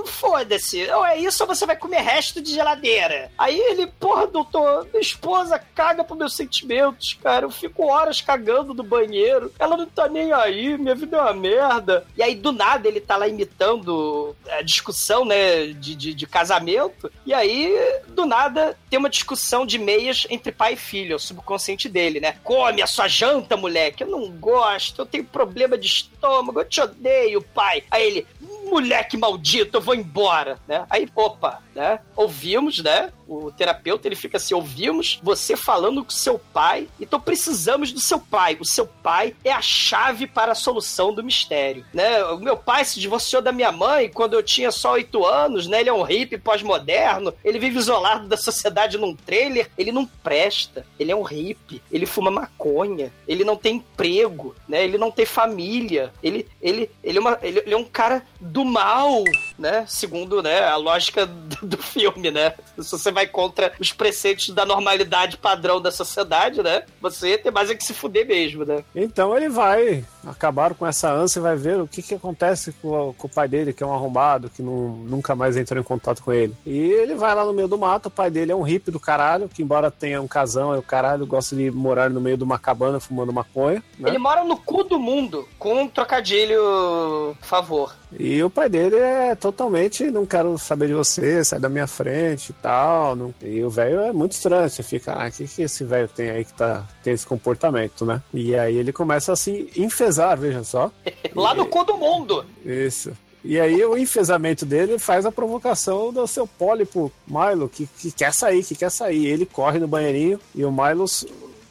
[0.06, 3.30] foda-se, ou é isso ou você vai comer resto de geladeira.
[3.36, 7.44] Aí ele, porra, doutor, minha esposa caga pro meus sentimentos, cara.
[7.44, 9.52] Eu fico horas cagando no banheiro.
[9.58, 12.06] Ela não tá nem aí, minha vida é uma merda.
[12.16, 17.10] E aí, do nada, ele tá lá imitando a discussão, né, de, de, de casamento.
[17.26, 17.76] E aí,
[18.08, 22.20] do nada, tem uma discussão de meias entre pai e filho, é o subconsciente dele,
[22.20, 22.36] né?
[22.42, 24.02] Come a sua janta, moleque.
[24.02, 27.82] Eu não gosto, eu tenho problema de estômago, eu te odeio, pai.
[27.90, 28.26] Aí ele,
[28.74, 30.84] moleque maldito, eu vou embora, né?
[30.90, 32.00] Aí, opa, né?
[32.16, 33.12] Ouvimos, né?
[33.26, 38.18] O terapeuta, ele fica assim, ouvimos você falando com seu pai, então precisamos do seu
[38.18, 38.56] pai.
[38.60, 42.22] O seu pai é a chave para a solução do mistério, né?
[42.24, 45.80] O meu pai se divorciou da minha mãe quando eu tinha só oito anos, né?
[45.80, 50.86] Ele é um hippie pós-moderno, ele vive isolado da sociedade num trailer, ele não presta,
[50.98, 54.84] ele é um hippie, ele fuma maconha, ele não tem emprego, né?
[54.84, 58.64] Ele não tem família, ele, ele, ele, é, uma, ele, ele é um cara do
[58.64, 59.24] mal,
[59.58, 59.84] né?
[59.88, 62.54] Segundo né, a lógica do, do filme, né?
[62.78, 66.84] Se você vai contra os preceitos da normalidade padrão da sociedade, né?
[67.00, 68.84] Você tem mais é que se fuder mesmo, né?
[68.94, 72.88] Então ele vai acabar com essa ânsia e vai ver o que, que acontece com
[72.88, 75.84] o, com o pai dele, que é um arrombado, que não, nunca mais entrou em
[75.84, 76.54] contato com ele.
[76.66, 79.00] E ele vai lá no meio do mato, o pai dele é um hippie do
[79.00, 82.44] caralho, que embora tenha um casão, é o caralho, gosta de morar no meio de
[82.44, 83.82] uma cabana fumando maconha.
[83.98, 84.10] Né?
[84.10, 87.94] Ele mora no cu do mundo, com um trocadilho, favor.
[88.18, 92.50] E o pai dele é totalmente, não quero saber de você, sai da minha frente
[92.50, 93.16] e tal.
[93.16, 93.34] Não...
[93.42, 96.30] E o velho é muito estranho, você fica, ah, o que, que esse velho tem
[96.30, 98.22] aí que tá, tem esse comportamento, né?
[98.32, 100.90] E aí ele começa a se enfesar, veja só.
[101.34, 101.56] Lá e...
[101.56, 102.44] no cu do mundo!
[102.64, 103.12] Isso.
[103.44, 108.32] E aí o enfesamento dele faz a provocação do seu pólipo Milo, que, que quer
[108.32, 109.26] sair, que quer sair.
[109.26, 111.04] Ele corre no banheirinho e o Milo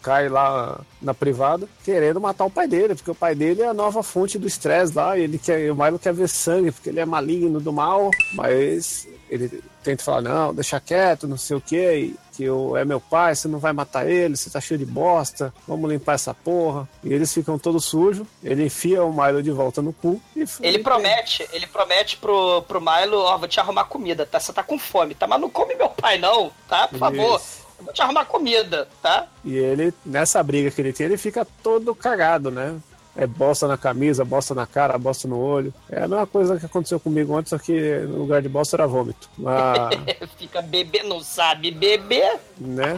[0.04, 3.74] cai lá na privada querendo matar o pai dele, porque o pai dele é a
[3.74, 7.00] nova fonte do estresse lá, e ele quer, o Milo quer ver sangue, porque ele
[7.00, 12.16] é maligno do mal, mas ele tenta falar, não, deixa quieto, não sei o que,
[12.32, 15.54] que eu, é meu pai, você não vai matar ele, você tá cheio de bosta,
[15.68, 16.88] vamos limpar essa porra.
[17.04, 20.80] E eles ficam todos sujos, ele enfia o Milo de volta no cu e Ele
[20.80, 24.40] promete, ele promete pro, pro Milo, ó, vou te arrumar comida, tá?
[24.40, 25.28] Você tá com fome, tá?
[25.28, 26.88] Mas não come meu pai não, tá?
[26.88, 27.42] Por favor.
[27.84, 29.28] Vou te arrumar comida, tá?
[29.44, 32.78] E ele, nessa briga que ele tem, ele fica todo cagado, né?
[33.16, 35.72] É bosta na camisa, bosta na cara, bosta no olho.
[35.90, 38.88] É a mesma coisa que aconteceu comigo antes, só que no lugar de bosta era
[38.88, 39.30] vômito.
[39.38, 39.96] Mas...
[40.38, 42.40] fica bebê, não sabe beber?
[42.58, 42.98] Né?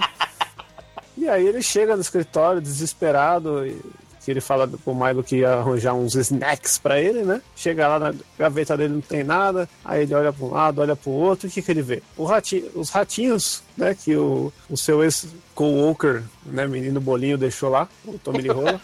[1.18, 3.82] E aí ele chega no escritório desesperado e
[4.26, 7.40] que ele fala pro Milo que ia arranjar uns snacks para ele, né?
[7.56, 10.96] Chega lá na gaveta dele não tem nada, aí ele olha para um lado, olha
[10.96, 12.02] para o outro, o que que ele vê?
[12.20, 13.94] Ratinho, os ratinhos, né?
[13.94, 16.66] Que o, o seu ex-co-worker, né?
[16.66, 18.82] Menino Bolinho deixou lá, o Tommy Lee Rola.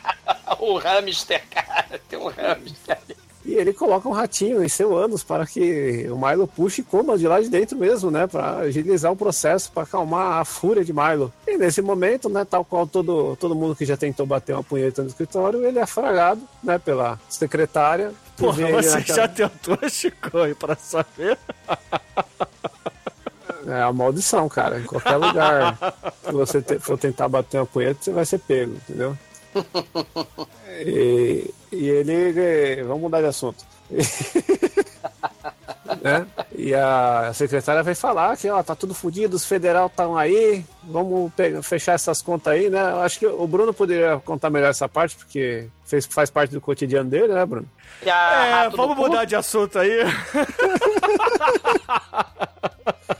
[0.58, 2.98] o hamster, cara, tem um hamster.
[3.44, 7.16] E ele coloca um ratinho em seu ânus para que o Milo puxe e coma
[7.16, 8.26] de lá de dentro mesmo, né?
[8.26, 11.32] Para agilizar o processo, para acalmar a fúria de Milo.
[11.58, 15.02] E nesse momento, né, tal qual todo, todo mundo que já tentou bater uma punheta
[15.02, 18.12] no escritório, ele é fragado, né, pela secretária.
[18.36, 21.36] Porra, você naquela- já tentou, Chico, pra saber?
[23.66, 24.78] É a maldição, cara.
[24.78, 25.76] Em qualquer lugar
[26.24, 29.16] que você te- for tentar bater uma punheta, você vai ser pego, entendeu?
[30.80, 32.84] E, e ele.
[32.84, 33.64] Vamos mudar de assunto.
[36.02, 36.26] né?
[36.54, 41.32] E a secretária vai falar que ó, tá tudo fodido, os federal estão aí, vamos
[41.34, 42.80] pe- fechar essas contas aí, né?
[42.80, 46.60] Eu acho que o Bruno poderia contar melhor essa parte, porque fez, faz parte do
[46.60, 47.68] cotidiano dele, né, Bruno?
[48.04, 49.02] É, vamos Cu?
[49.08, 50.00] mudar de assunto aí.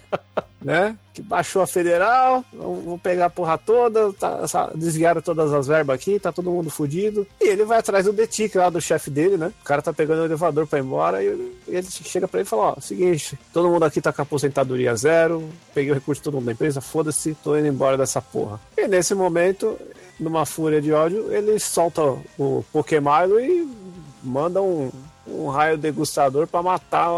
[0.69, 0.97] né?
[1.15, 6.21] Que baixou a federal, vão pegar a porra toda, tá- desviaram todas as verbas aqui,
[6.21, 7.27] tá todo mundo fudido.
[7.41, 9.51] E ele vai atrás do Detic lá, do chefe dele, né?
[9.61, 11.27] O cara tá pegando o elevador pra ir embora e
[11.67, 14.95] ele chega pra ele e fala: Ó, seguinte, todo mundo aqui tá com a aposentadoria
[14.95, 18.61] zero, peguei o recurso de todo mundo da empresa, foda-se, tô indo embora dessa porra.
[18.77, 19.77] E nesse momento,
[20.21, 22.03] numa fúria de ódio, ele solta
[22.39, 23.69] o Pokémon e
[24.23, 24.91] manda um,
[25.27, 27.09] um raio degustador pra matar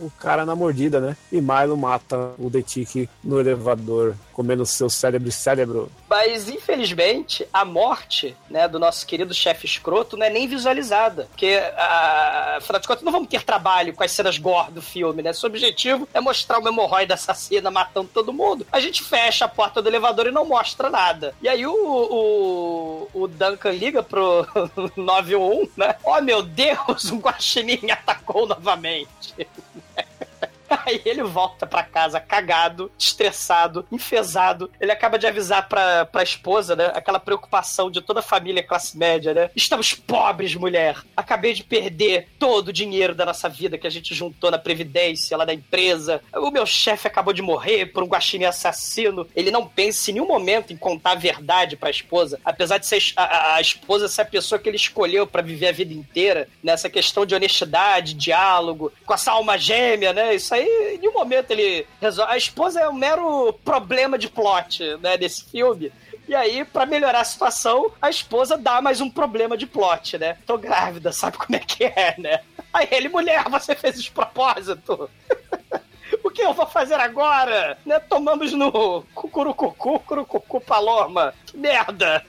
[0.00, 1.16] o cara na mordida, né?
[1.30, 5.90] E Milo mata o Detic no elevador, comendo seu cérebro cérebro.
[6.06, 11.26] Mas, infelizmente, a morte né, do nosso querido chefe escroto não é nem visualizada.
[11.30, 15.22] Porque, ah, afinal de contas, não vamos ter trabalho com as cenas gore do filme,
[15.22, 15.32] né?
[15.32, 18.66] Seu objetivo é mostrar uma hemorroida assassina matando todo mundo.
[18.70, 21.34] A gente fecha a porta do elevador e não mostra nada.
[21.40, 24.46] E aí o, o, o Duncan liga pro
[24.96, 25.96] 911, né?
[26.04, 29.34] Oh, meu Deus, um guaxinim atacou novamente.
[30.86, 34.70] Aí ele volta pra casa cagado, estressado, enfesado.
[34.80, 36.90] Ele acaba de avisar pra, pra esposa, né?
[36.94, 39.50] Aquela preocupação de toda a família classe média, né?
[39.54, 40.96] Estamos pobres, mulher.
[41.16, 45.36] Acabei de perder todo o dinheiro da nossa vida que a gente juntou na Previdência
[45.36, 46.20] lá da empresa.
[46.34, 49.26] O meu chefe acabou de morrer por um guaxinim assassino.
[49.34, 53.02] Ele não pensa em nenhum momento em contar a verdade pra esposa, apesar de ser
[53.16, 56.88] a, a- esposa ser a pessoa que ele escolheu pra viver a vida inteira, nessa
[56.90, 60.34] questão de honestidade, diálogo, com essa alma gêmea, né?
[60.34, 62.32] Isso aí, em nenhum momento ele resolve.
[62.32, 65.92] A esposa é um mero problema de plot, né, desse filme.
[66.28, 70.36] E aí, pra melhorar a situação, a esposa dá mais um problema de plot, né?
[70.44, 72.40] Tô grávida, sabe como é que é, né?
[72.72, 75.08] Aí ele, mulher, você fez esse propósito.
[76.22, 77.76] O que eu vou fazer agora?
[77.84, 77.98] Né?
[77.98, 81.34] Tomamos no cucurucucu, curucucu paloma.
[81.44, 82.24] Que merda!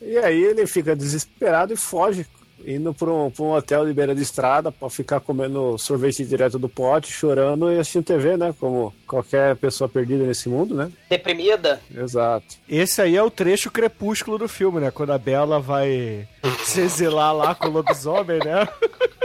[0.00, 2.26] E aí ele fica desesperado e foge,
[2.64, 6.68] indo pra um, um hotel de beira de estrada pra ficar comendo sorvete direto do
[6.68, 8.54] pote, chorando e assistindo TV, né?
[8.58, 10.90] Como qualquer pessoa perdida nesse mundo, né?
[11.08, 11.80] Deprimida?
[11.94, 12.46] Exato.
[12.68, 14.90] Esse aí é o trecho crepúsculo do filme, né?
[14.90, 16.26] Quando a Bela vai
[16.64, 18.68] se exilar lá com o lobisomem, né?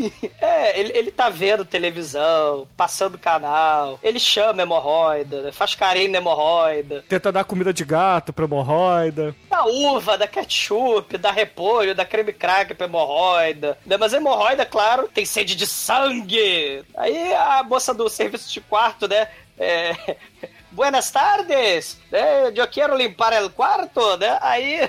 [0.40, 5.52] É, ele, ele tá vendo televisão, passando canal, ele chama hemorroida, né?
[5.52, 9.34] faz carinho na hemorroida, Tenta dar comida de gato pra hemorroida.
[9.50, 13.76] dá uva, dá ketchup, dá repolho, dá creme cracker pra hemorroida.
[13.84, 13.96] Né?
[13.96, 16.82] Mas hemorroida, claro, tem sede de sangue.
[16.96, 19.28] Aí a moça do serviço de quarto, né?
[19.58, 20.16] É...
[20.72, 22.52] Buenas tardes, né?
[22.54, 24.38] Eu quero limpar o quarto, né?
[24.40, 24.88] Aí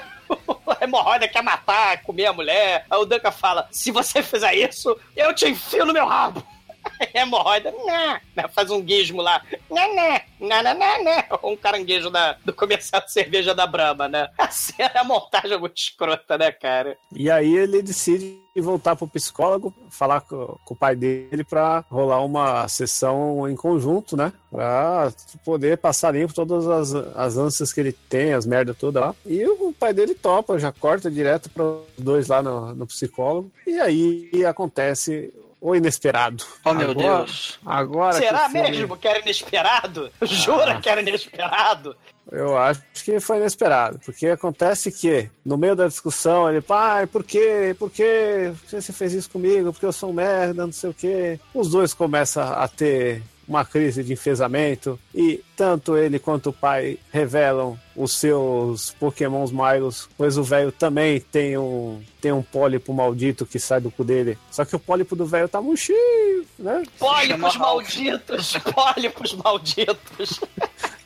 [0.67, 2.85] a hemorroida quer matar, comer a mulher.
[2.89, 6.43] Aí o Duncan fala: se você fizer isso, eu te enfio no meu rabo.
[7.13, 8.21] Hemorroida, né?
[8.35, 9.41] né, Faz um guismo lá.
[9.69, 11.27] Né, né, né, né, né, né.
[11.43, 14.29] Um caranguejo da, do comercial de cerveja da Brahma, né?
[14.37, 16.97] A cena, a montagem é muito escrota, né, cara?
[17.15, 22.23] E aí ele decide voltar pro psicólogo, falar com, com o pai dele pra rolar
[22.23, 24.33] uma sessão em conjunto, né?
[24.49, 25.11] Pra
[25.45, 29.15] poder passar limpo todas as, as ânsias que ele tem, as merdas todas lá.
[29.25, 33.51] E o pai dele topa, já corta direto para os dois lá no, no psicólogo.
[33.65, 36.43] E aí acontece o inesperado.
[36.65, 37.59] Oh, meu Agora- Deus.
[37.65, 40.11] Agora que Será filme- mesmo que era inesperado?
[40.23, 40.81] Jura Ah.
[40.81, 41.95] que era inesperado?
[42.31, 47.23] Eu acho que foi inesperado, porque acontece que, no meio da discussão, ele, pai, por
[47.23, 47.75] quê?
[47.77, 48.53] Por quê?
[48.59, 49.71] Por que você fez isso comigo?
[49.73, 51.39] Porque eu sou um merda, não sei o quê.
[51.53, 53.21] Os dois começam a ter
[53.51, 60.09] uma crise de enfesamento e tanto ele quanto o pai revelam os seus pokémons Milos,
[60.17, 64.37] pois o velho também tem um, tem um pólipo maldito que sai do cu dele.
[64.49, 66.81] Só que o pólipo do velho tá murchinho, né?
[66.97, 70.39] Pólipos malditos, pólipos malditos.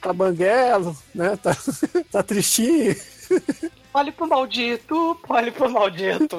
[0.05, 1.35] Tá banguelo, né?
[1.41, 1.57] Tá,
[2.11, 2.95] tá tristinho.
[3.91, 6.37] Pólipo maldito, pólipo maldito.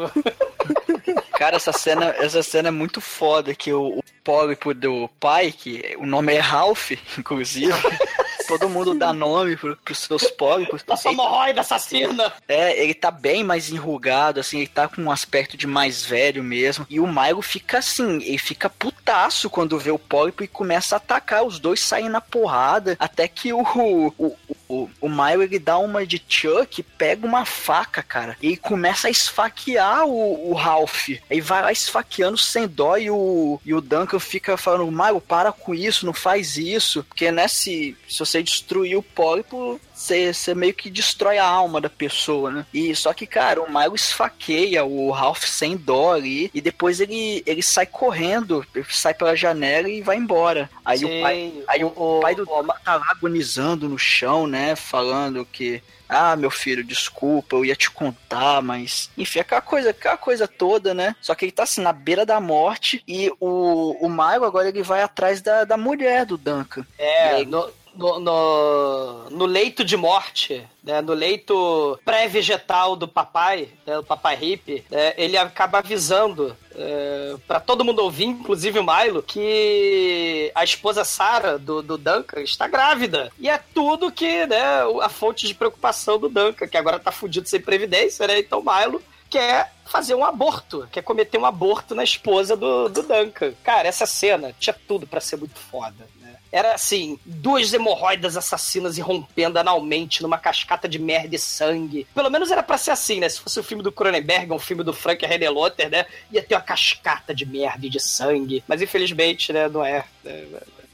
[1.37, 5.95] Cara, essa cena, essa cena é muito foda, que o, o pólipo do pai, que
[5.99, 7.73] o nome é Ralph, inclusive,
[8.49, 10.83] todo mundo dá nome pro, pros seus pólipos.
[10.87, 12.33] Nossa hemorroida assassina!
[12.49, 16.43] É, ele tá bem mais enrugado, assim, ele tá com um aspecto de mais velho
[16.43, 16.87] mesmo.
[16.89, 20.99] E o Milo fica assim, ele fica putaço quando vê o pólipo e começa a
[20.99, 21.45] atacar.
[21.45, 26.07] Os dois saem na porrada, até que o, o, o, o Milo ele dá uma
[26.07, 31.11] de Chuck, pega uma faca, cara, e começa a esfaquear o, o Ralph.
[31.31, 35.53] Aí vai lá esfaqueando sem dó e o, e o Duncan fica falando, Milo, para
[35.53, 37.05] com isso, não faz isso.
[37.05, 41.89] Porque, né, se, se você destruir o pólipo, você, meio que destrói a alma da
[41.89, 42.67] pessoa, né?
[42.73, 47.43] E só que, cara, o Milo esfaqueia o Ralph sem dó ali, e depois ele,
[47.47, 50.69] ele sai correndo, ele sai pela janela e vai embora.
[50.85, 54.47] Aí Sim, o pai, aí o, o- pai do Duncan tá lá agonizando no chão,
[54.47, 54.77] né?
[54.77, 55.83] Falando que.
[56.09, 59.11] Ah, meu filho, desculpa, eu ia te contar, mas.
[59.19, 61.17] Enfim, aquela coisa, aquela coisa toda, né?
[61.21, 64.83] Só que ele tá assim, na beira da morte, e o, o Milo agora ele
[64.85, 66.87] vai atrás da, da mulher do Duncan.
[66.97, 73.99] É, no, no, no, no leito de morte, né, no leito pré-vegetal do papai, né,
[73.99, 79.23] o papai hippie, né, ele acaba avisando é, para todo mundo ouvir, inclusive o Milo,
[79.23, 83.33] que a esposa Sarah do, do Duncan está grávida.
[83.39, 84.63] E é tudo que, né,
[85.03, 88.39] a fonte de preocupação do Duncan, que agora tá fudido sem previdência, né?
[88.39, 89.03] Então Milo
[89.37, 93.53] quer fazer um aborto, quer cometer um aborto na esposa do, do Duncan.
[93.63, 95.95] Cara, essa cena tinha tudo pra ser muito foda.
[96.21, 96.35] né?
[96.51, 102.07] Era assim, duas hemorroidas assassinas irrompendo analmente numa cascata de merda e sangue.
[102.15, 103.29] Pelo menos era pra ser assim, né?
[103.29, 106.07] Se fosse o filme do Cronenberg, um filme do Frank Redelotter, né?
[106.33, 108.65] Ia ter uma cascata de merda e de sangue.
[108.67, 110.05] Mas infelizmente, né, não é.
[110.25, 110.45] É,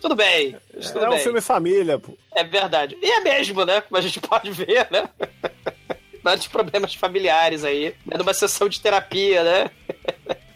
[0.01, 0.57] Tudo bem.
[0.93, 1.21] Tudo É um bem.
[1.21, 2.17] filme família, pô.
[2.35, 2.99] É verdade.
[3.01, 3.81] E é mesmo, né?
[3.83, 5.09] Como a gente pode ver, né?
[6.23, 7.95] Vários problemas familiares aí.
[8.11, 9.71] É numa sessão de terapia, né?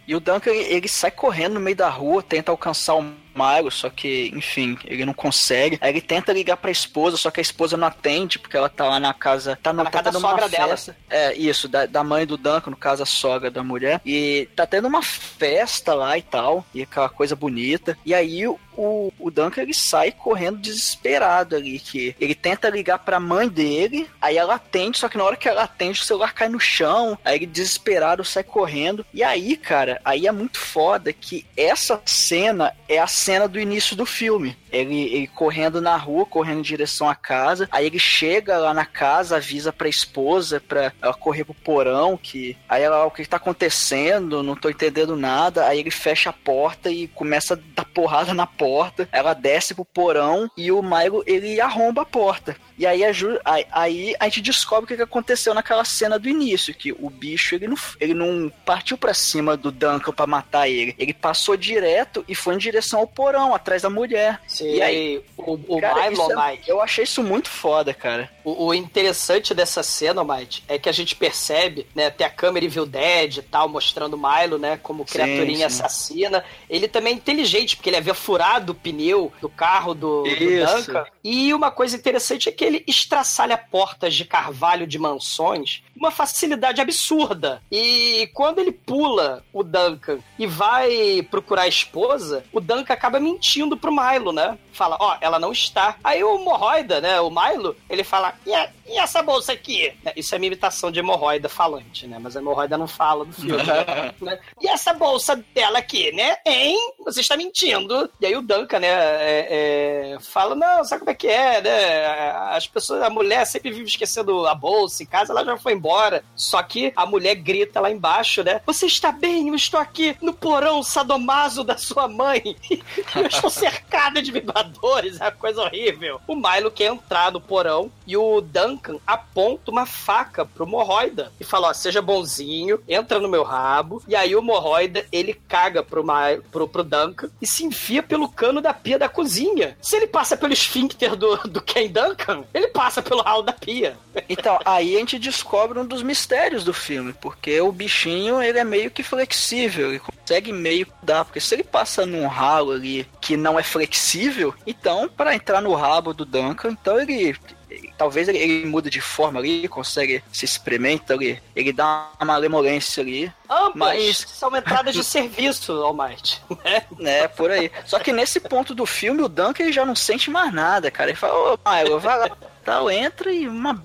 [0.06, 3.02] E o Duncan, ele, ele sai correndo no meio da rua, tenta alcançar o
[3.36, 5.78] Milo, só que, enfim, ele não consegue.
[5.80, 8.88] Aí ele tenta ligar pra esposa, só que a esposa não atende, porque ela tá
[8.88, 9.58] lá na casa.
[9.62, 10.76] Tá, no, na tá casa da sogra dela.
[11.08, 14.00] É, isso, da, da mãe do Duncan, no caso, a sogra da mulher.
[14.04, 17.96] E tá tendo uma festa lá e tal, e aquela coisa bonita.
[18.04, 22.98] E aí o, o, o Duncan ele sai correndo desesperado ali, que ele tenta ligar
[22.98, 26.32] pra mãe dele, aí ela atende, só que na hora que ela atende, o celular
[26.32, 29.04] cai no chão, aí ele desesperado sai correndo.
[29.12, 33.96] E aí, cara, aí é muito foda que essa cena é a cena do início
[33.96, 34.56] do filme.
[34.70, 38.86] Ele, ele correndo na rua, correndo em direção à casa, aí ele chega lá na
[38.86, 43.36] casa, avisa pra esposa pra ela correr pro porão, que aí ela, o que tá
[43.36, 48.32] acontecendo, não tô entendendo nada, aí ele fecha a porta e começa a dar porrada
[48.32, 52.56] na porta, ela desce pro porão e o Milo, ele arromba a porta.
[52.78, 56.18] E aí a, Ju- aí, aí a gente descobre o que que aconteceu naquela cena
[56.18, 60.26] do início, que o bicho, ele não, ele não partiu pra cima do Duncan pra
[60.26, 64.40] matar ele, ele passou direto e foi em direção ao porão, atrás da mulher.
[64.46, 66.68] Sim, e aí, o, o cara, Milo, é- Mike.
[66.68, 68.30] eu achei isso muito foda, cara.
[68.44, 72.64] O, o interessante dessa cena, Mike, é que a gente percebe, né, até a câmera
[72.66, 75.76] Evil Dead e tal, mostrando o Milo, né, como Sim, criaturinha sim.
[75.82, 76.44] assassina.
[76.68, 80.66] Ele também é inteligente, porque ele havia furado o pneu do carro do, do.
[80.66, 81.04] Duncan.
[81.24, 86.10] E uma coisa interessante é que ele estraçalha portas de carvalho de mansões com uma
[86.10, 87.62] facilidade absurda.
[87.70, 93.76] E quando ele pula o Duncan e vai procurar a esposa, o Duncan acaba mentindo
[93.76, 94.58] pro Milo, né?
[94.72, 95.96] Fala, ó, ela não está.
[96.04, 99.92] Aí o hemorroida, né, o Milo, ele fala, e, a- e essa bolsa aqui?
[100.04, 102.18] É, Isso é minha imitação de hemorroida falante, né?
[102.20, 103.56] Mas a hemorroida não fala do filme.
[104.20, 104.38] né?
[104.60, 106.36] E essa bolsa dela aqui, né?
[106.44, 106.76] Hein?
[107.04, 108.10] Você está mentindo.
[108.20, 112.55] E aí o Duncan, né, é, é, fala, não, sabe como é que é, né?
[112.56, 116.24] As pessoas, a mulher sempre vive esquecendo a bolsa em casa, ela já foi embora.
[116.34, 118.60] Só que a mulher grita lá embaixo, né?
[118.66, 119.48] Você está bem?
[119.48, 122.56] Eu estou aqui no porão sadomaso da sua mãe.
[123.14, 126.20] Eu estou cercada de vibradores, é uma coisa horrível.
[126.26, 131.44] O Milo quer entrar no porão e o Duncan aponta uma faca pro Morroida e
[131.44, 134.02] fala: Ó, seja bonzinho, entra no meu rabo.
[134.06, 138.28] E aí o Morroida ele caga pro, Milo, pro, pro Duncan e se enfia pelo
[138.28, 139.76] cano da pia da cozinha.
[139.80, 143.96] Se ele passa pelo esfíncter do, do Ken Duncan, ele passa pelo ralo da pia.
[144.28, 148.64] Então, aí a gente descobre um dos mistérios do filme, porque o bichinho, ele é
[148.64, 153.06] meio que flexível, ele consegue meio que dar, porque se ele passa num ralo ali
[153.20, 157.36] que não é flexível, então, para entrar no rabo do Duncan, então ele...
[157.70, 162.26] ele- Talvez ele, ele muda de forma ali, consegue se espremer, então ele, dá uma
[162.26, 163.32] malemolência ali.
[163.48, 166.42] Ambas Mas- são entradas de serviço, Almighty.
[166.64, 166.82] Né?
[166.98, 167.70] né, por aí.
[167.84, 171.10] Só que nesse ponto do filme, o Duncan ele já não sente mais nada, cara.
[171.10, 172.30] Ele fala, ô, Milo, vai lá,
[172.64, 173.82] tal, entra e uma,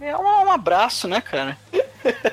[0.00, 1.56] é um, um abraço, né, cara?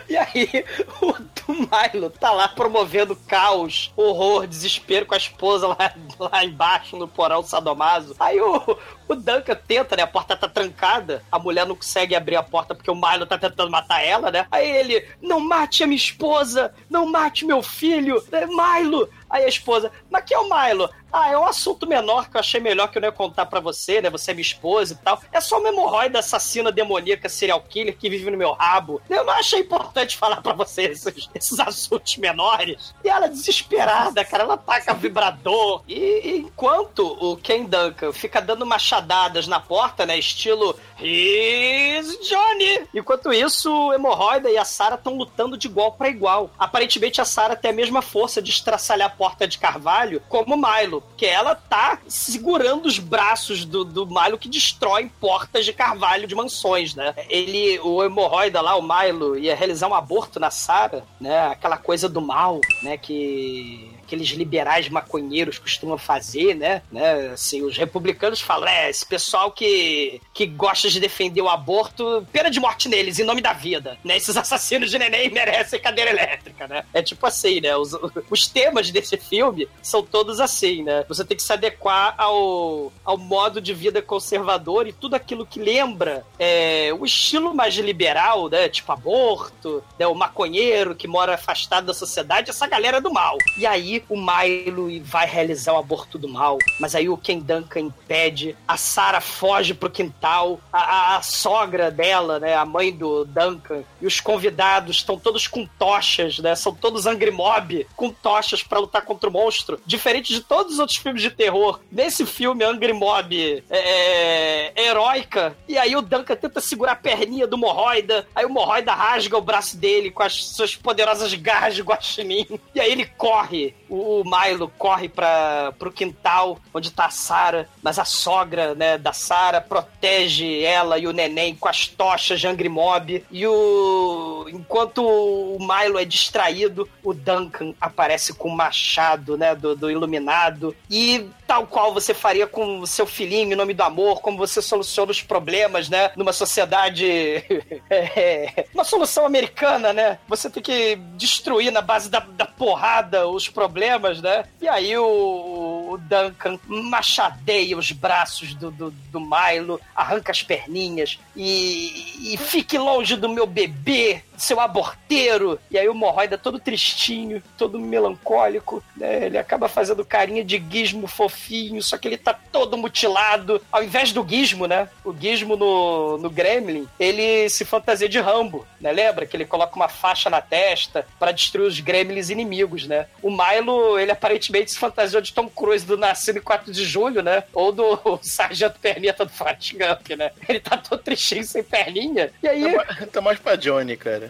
[0.09, 0.65] E aí,
[0.99, 1.13] o o
[1.59, 5.77] Milo tá lá promovendo caos, horror, desespero com a esposa lá,
[6.19, 8.15] lá embaixo no porão sadomaso.
[8.19, 10.03] Aí o, o Duncan tenta, né?
[10.03, 13.37] A porta tá trancada, a mulher não consegue abrir a porta porque o Milo tá
[13.37, 14.45] tentando matar ela, né?
[14.51, 19.09] Aí ele, não mate a minha esposa, não mate meu filho, é, Milo!
[19.29, 20.89] Aí a esposa, mas que é o Milo?
[21.11, 23.59] Ah, é um assunto menor que eu achei melhor que eu não ia contar pra
[23.59, 24.09] você, né?
[24.09, 25.19] Você é minha esposa e tal.
[25.31, 29.01] É só uma hemorroida assassina demoníaca serial killer que vive no meu rabo.
[29.09, 32.93] Eu não achei importante falar pra você esses, esses assuntos menores.
[33.03, 35.83] E ela desesperada, cara, ela taca vibrador.
[35.87, 40.17] E, e enquanto o Ken Duncan fica dando machadadas na porta, né?
[40.17, 42.87] Estilo He's Johnny!
[42.93, 46.51] Enquanto isso, o hemorroida e a Sarah estão lutando de igual para igual.
[46.59, 50.57] Aparentemente, a Sarah tem a mesma força de estraçalhar a porta de carvalho como o
[50.57, 56.27] Milo, porque ela tá segurando os braços do, do Milo que destrói portas de carvalho
[56.27, 57.13] de mansões, né?
[57.29, 61.47] Ele, o hemorroida lá, o Milo, ia realizar um aborto na Sarah, né?
[61.47, 62.97] Aquela coisa do mal, né?
[62.97, 66.81] Que aqueles liberais maconheiros costumam fazer, né?
[66.91, 67.29] né?
[67.33, 72.49] Assim, os republicanos falam, é, esse pessoal que, que gosta de defender o aborto, pena
[72.49, 74.17] de morte neles, em nome da vida, né?
[74.17, 76.83] Esses assassinos de neném merecem cadeira elétrica, né?
[76.91, 77.75] É tipo assim, né?
[77.77, 77.95] Os,
[78.29, 81.05] os temas desse filme são todos assim, né?
[81.07, 85.59] Você tem que se adequar ao, ao modo de vida conservador e tudo aquilo que
[85.59, 88.67] lembra é, o estilo mais liberal, né?
[88.69, 90.07] Tipo aborto, né?
[90.07, 93.37] o maconheiro que mora afastado da sociedade, essa galera do mal.
[93.57, 97.81] E aí o Milo vai realizar o aborto do mal, mas aí o Ken Duncan
[97.81, 103.25] impede, a Sarah foge pro quintal, a, a, a sogra dela, né, a mãe do
[103.25, 108.63] Duncan, e os convidados estão todos com tochas, né, são todos Angry Mob, com tochas
[108.63, 111.79] para lutar contra o monstro, diferente de todos os outros filmes de terror.
[111.91, 116.95] Nesse filme, Angry Mob é, é, é heróica, e aí o Duncan tenta segurar a
[116.95, 121.75] perninha do Morroida, aí o Morroida rasga o braço dele com as suas poderosas garras
[121.75, 127.09] de guaxinim, e aí ele corre o Milo corre para pro quintal onde tá a
[127.09, 132.39] Sara, mas a sogra, né, da Sara protege ela e o neném com as tochas
[132.39, 133.25] de Angry Mob.
[133.31, 139.75] E o enquanto o Milo é distraído, o Duncan aparece com o machado, né, do,
[139.75, 144.21] do iluminado e tal qual você faria com o seu filhinho em nome do amor,
[144.21, 147.03] como você soluciona os problemas, né, numa sociedade
[147.89, 150.19] é, uma solução americana, né?
[150.27, 154.45] Você tem que destruir na base da, da porrada os problemas, né?
[154.61, 161.17] E aí o, o Duncan machadeia os braços do, do, do Milo, arranca as perninhas
[161.35, 165.59] e, e fique longe do meu bebê, seu aborteiro.
[165.69, 169.25] E aí o Morroida todo tristinho, todo melancólico, né?
[169.25, 173.61] Ele acaba fazendo carinha de gizmo fofinho, só que ele tá todo mutilado.
[173.71, 174.89] Ao invés do gizmo, né?
[175.03, 178.91] O gizmo no, no Gremlin, ele se fantasia de Rambo, né?
[178.91, 183.07] Lembra que ele coloca uma faixa na testa para destruir os gremlins inimigos, né?
[183.21, 187.21] O Milo, ele aparentemente se fantasiou de Tom Cruise do Nascido em 4 de Julho,
[187.21, 187.43] né?
[187.53, 190.31] Ou do Sargento Perneta do Forrest Gump, né?
[190.47, 192.31] Ele tá todo tristinho, sem perninha.
[192.41, 192.73] E aí...
[192.73, 194.28] Tá, tá mais pra Johnny, cara.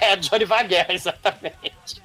[0.00, 2.02] É, Johnny guerra, exatamente.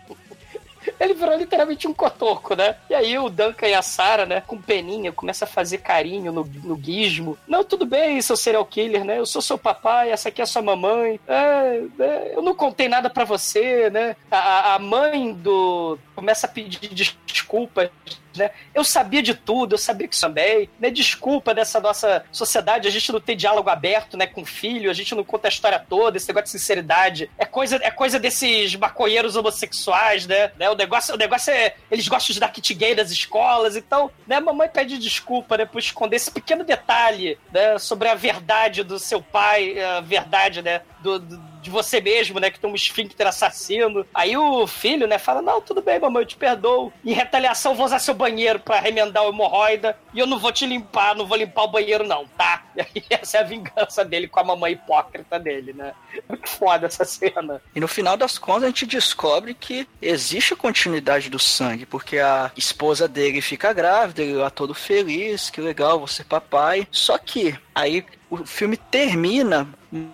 [1.00, 2.76] Ele virou literalmente um cotoco, né?
[2.90, 6.44] E aí o Duncan e a Sarah, né, com peninha, começa a fazer carinho no,
[6.64, 7.38] no gizmo.
[7.48, 9.20] Não, tudo bem, seu serial killer, né?
[9.20, 11.20] Eu sou seu papai, essa aqui é sua mamãe.
[11.28, 14.16] É, é, eu não contei nada para você, né?
[14.32, 16.00] A, a mãe do.
[16.16, 17.90] começa a pedir desculpas
[18.38, 18.52] né?
[18.74, 20.90] Eu sabia de tudo, eu sabia que também, né?
[20.90, 24.94] Desculpa dessa nossa sociedade, a gente não tem diálogo aberto, né, com o filho, a
[24.94, 27.30] gente não conta a história toda, esse negócio de sinceridade.
[27.38, 30.52] É coisa, é coisa desses maconheiros homossexuais, né?
[30.58, 30.70] né?
[30.70, 34.40] O negócio, o negócio é, eles gostam de dar kit gay nas escolas, então, né,
[34.40, 39.22] mamãe pede desculpa, né, por esconder esse pequeno detalhe, né, sobre a verdade do seu
[39.22, 42.50] pai, a verdade, né, do, do de você mesmo, né?
[42.50, 44.06] Que tem um esfíncter assassino.
[44.14, 46.92] Aí o filho, né, fala: Não, tudo bem, mamãe, eu te perdoo.
[47.06, 50.66] Em retaliação, vou usar seu banheiro para remendar o hemorroida e eu não vou te
[50.66, 52.64] limpar, não vou limpar o banheiro, não, tá?
[52.96, 55.94] E essa é a vingança dele com a mamãe hipócrita dele, né?
[56.28, 57.62] Muito foda essa cena.
[57.76, 62.20] E no final das contas, a gente descobre que existe a continuidade do sangue, porque
[62.20, 66.88] a esposa dele fica grávida, ele lá todo feliz, que legal, você papai.
[66.92, 69.68] Só que aí o filme termina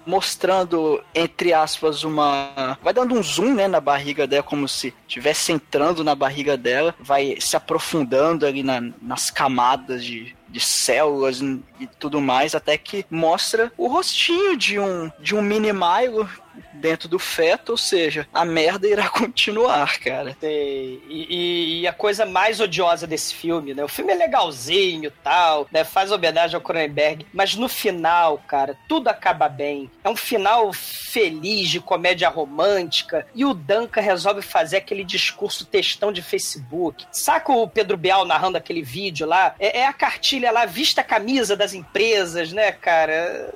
[0.06, 2.78] mostrando, entre aspas, uma.
[2.82, 6.94] Vai dando um zoom né, na barriga dela, como se estivesse entrando na barriga dela,
[7.00, 13.06] vai se aprofundando ali na, nas camadas de, de células e tudo mais, até que
[13.10, 16.30] mostra o rostinho de um, de um mini Milo
[16.74, 20.36] dentro do feto, ou seja, a merda irá continuar, cara.
[20.42, 23.84] E, e- e a coisa mais odiosa desse filme, né?
[23.84, 25.84] O filme é legalzinho tal, né?
[25.84, 29.90] Faz homenagem ao Cronenberg, mas no final, cara, tudo acaba bem.
[30.04, 36.12] É um final feliz de comédia romântica e o Duncan resolve fazer aquele discurso textão
[36.12, 37.06] de Facebook.
[37.12, 39.56] Saca o Pedro Bial narrando aquele vídeo lá?
[39.60, 43.54] É, é a cartilha lá, vista a camisa das empresas, né, cara?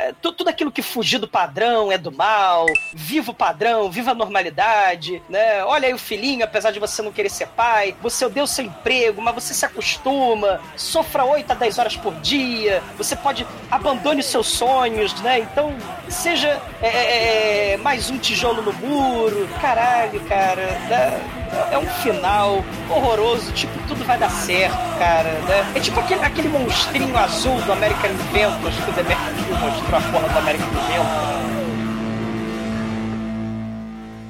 [0.00, 4.12] É, tu- tudo aquilo que fugir do padrão é do mal, viva o padrão, viva
[4.12, 5.62] a normalidade, né?
[5.64, 8.64] Olha aí o filhinho, apesar de você não querer ser pai, você odeia o seu
[8.64, 14.20] emprego, mas você se acostuma, sofra 8 a 10 horas por dia, você pode abandone
[14.20, 15.40] os seus sonhos, né?
[15.40, 15.74] Então,
[16.08, 21.39] seja é, é, é, mais um tijolo no muro, caralho, cara, né?
[21.72, 25.72] É um final horroroso, tipo, tudo vai dar certo, cara, né?
[25.74, 30.02] É tipo aquele, aquele monstrinho azul do American Inventor, acho que o Demetrio mostrou a
[30.12, 31.60] porra do American Inventor.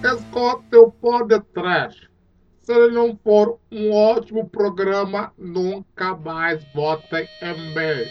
[0.03, 2.09] Escute o podcast.
[2.63, 8.11] Se ele não for um ótimo programa, nunca mais votem em mim.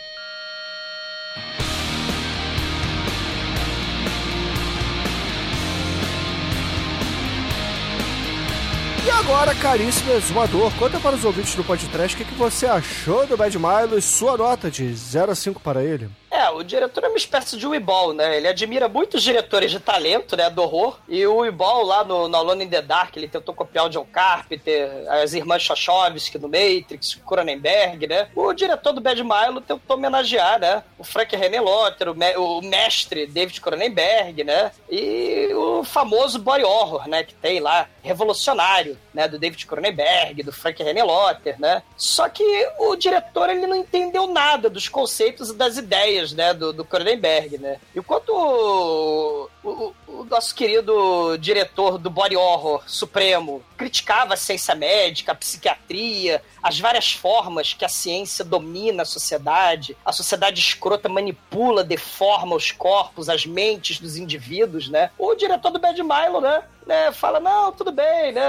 [9.06, 13.26] E agora, caríssimo exumador, conta para os ouvintes do podcast o que, que você achou
[13.26, 16.10] do Bad Milo e sua nota de 0 a 5 para ele.
[16.32, 18.38] É, o diretor é uma espécie de Weeball, né?
[18.38, 20.50] Ele admira muitos diretores de talento, né?
[20.50, 21.00] Do horror.
[21.08, 24.06] E o Weeball lá no, no Alone in the Dark, ele tentou copiar o John
[24.06, 28.28] Carpenter, as irmãs Chachovsky do Matrix, Cronenberg, né?
[28.36, 30.84] O diretor do Bad Milo tentou homenagear, né?
[31.00, 34.72] O Frank René Lotter, o, me- o mestre David Cronenberg, né?
[34.90, 37.24] E o famoso body horror, né?
[37.24, 39.28] Que tem lá, revolucionário, né?
[39.28, 41.84] Do David Cronenberg, do Frank René Lotter, né?
[41.98, 42.44] Só que
[42.80, 46.54] o diretor, ele não entendeu nada dos conceitos e das ideias, né?
[46.54, 47.78] Do, Cronenberg, né?
[47.96, 55.36] Enquanto o, o, nosso querido diretor do body horror supremo criticava a ciência médica, a
[55.36, 62.56] psiquiatria, as várias formas que a ciência domina a sociedade, a sociedade escrota manipula, deforma
[62.56, 65.12] os corpos, as mentes dos indivíduos, né?
[65.18, 66.64] O diretor do Bad Milo, né?
[66.90, 68.42] né, fala, não, tudo bem, né?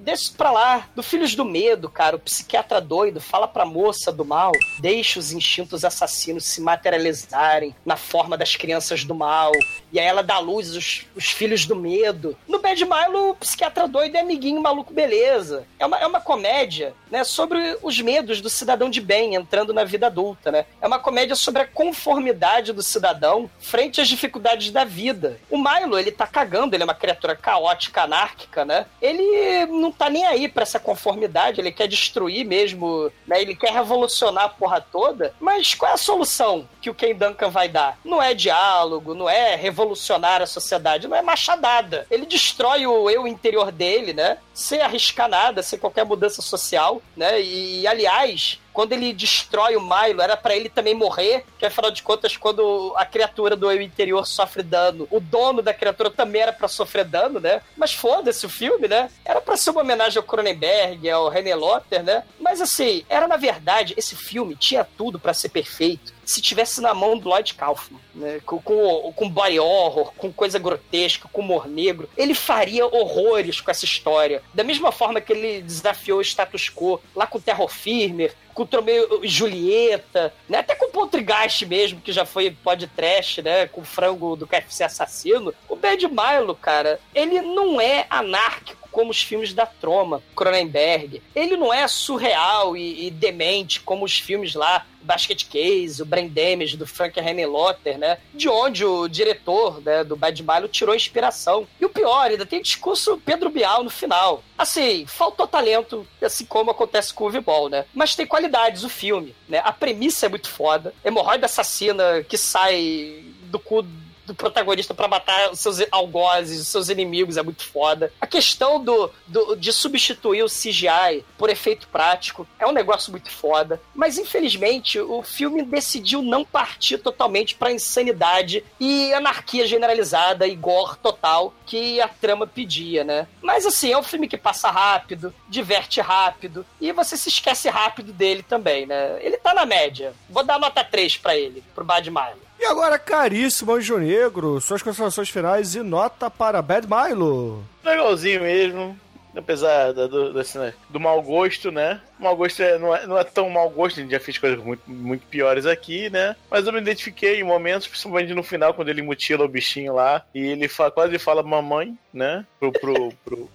[0.00, 0.88] Deixa pra lá.
[0.96, 4.50] Do Filhos do Medo, cara, o psiquiatra doido fala pra moça do mal,
[4.80, 9.52] deixa os instintos assassinos se materializarem na forma das crianças do mal.
[9.92, 12.36] E aí ela dá luz os, os filhos do medo.
[12.46, 15.66] No Bad Milo, o psiquiatra doido é amiguinho maluco beleza.
[15.78, 19.84] É uma, é uma comédia, né, sobre os medos do cidadão de bem entrando na
[19.84, 20.66] vida adulta, né?
[20.80, 25.38] É uma comédia sobre a conformidade do cidadão frente às dificuldades da vida.
[25.50, 28.86] O Milo, ele tá cagando, ele é uma criatura caótica, anárquica, né?
[29.00, 33.40] Ele não tá nem aí pra essa conformidade, ele quer destruir mesmo, né?
[33.40, 35.34] Ele quer revolucionar a porra toda.
[35.40, 37.98] Mas qual é a solução que o Ken Duncan vai dar?
[38.04, 42.06] Não é diálogo, não é revolucionar a sociedade, não é machadada.
[42.10, 44.38] Ele destrói o eu interior dele, né?
[44.52, 47.40] Sem arriscar nada, sem qualquer mudança social, né?
[47.40, 52.02] E, aliás, quando ele destrói o Milo, era pra ele também morrer, que afinal de
[52.02, 56.52] contas, quando a criatura do eu interior sofre dano, o dono da criatura também era
[56.52, 57.62] pra sofrer dano, né?
[57.76, 59.10] Mas foda-se o filme, né?
[59.24, 62.24] Era pra ser uma homenagem ao Cronenberg, ao René Lotter, né?
[62.38, 66.94] Mas assim, era na verdade, esse filme tinha tudo pra ser perfeito se tivesse na
[66.94, 68.40] mão do Lloyd Kaufman, né?
[68.46, 72.08] Com, com, com body horror, com coisa grotesca, com humor negro.
[72.16, 74.40] Ele faria horrores com essa história.
[74.54, 78.62] Da mesma forma que ele desafiou o status quo lá com o Terror Firmer, com
[78.62, 80.58] o Tromeu Julieta, né?
[80.58, 83.66] Até com o Poltergeist mesmo, que já foi podcast, né?
[83.66, 85.52] Com o frango do KFC assassino.
[85.68, 91.22] O Bad Milo, cara, ele não é anárquico como os filmes da Troma, Cronenberg.
[91.34, 96.28] Ele não é surreal e, e demente como os filmes lá, Basket Case, o Brain
[96.28, 98.18] Damage do Frank Lotter, né?
[98.34, 101.66] De onde o diretor né, do Bad Milo tirou inspiração.
[101.80, 104.42] E o pior, ainda tem discurso Pedro Bial no final.
[104.56, 107.86] Assim, faltou talento, assim como acontece com o Vibol, né?
[107.94, 109.60] Mas tem qualidades o filme, né?
[109.64, 110.94] A premissa é muito foda.
[111.04, 113.84] Hemorroida assassina que sai do cu
[114.30, 118.12] do protagonista para matar os seus algozes, os seus inimigos, é muito foda.
[118.20, 123.30] A questão do, do, de substituir o CGI por efeito prático é um negócio muito
[123.30, 123.80] foda.
[123.94, 130.96] Mas infelizmente o filme decidiu não partir totalmente pra insanidade e anarquia generalizada e gore
[130.98, 133.26] total que a trama pedia, né?
[133.42, 138.12] Mas assim, é um filme que passa rápido, diverte rápido e você se esquece rápido
[138.12, 139.18] dele também, né?
[139.20, 140.14] Ele tá na média.
[140.28, 142.49] Vou dar nota 3 para ele, pro Bad Milo.
[142.60, 147.64] E agora, caríssimo Anjo Negro, suas considerações finais e nota para Bad Milo.
[147.82, 148.98] Legalzinho mesmo.
[149.34, 152.00] apesar do, desse, né, do mau gosto, né?
[152.18, 154.58] Mau gosto é, não, é, não é tão mau gosto, a gente já fez coisas
[154.62, 156.36] muito, muito piores aqui, né?
[156.50, 160.22] Mas eu me identifiquei em momentos, principalmente no final, quando ele mutila o bichinho lá
[160.34, 162.44] e ele fa- quase fala mamãe, né?
[162.58, 163.50] Pro, pro, pro,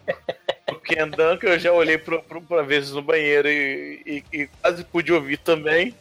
[0.65, 4.01] pro Ken Duncan, eu já olhei pro, pra vezes no banheiro e,
[4.33, 5.93] e, e quase pude ouvir também.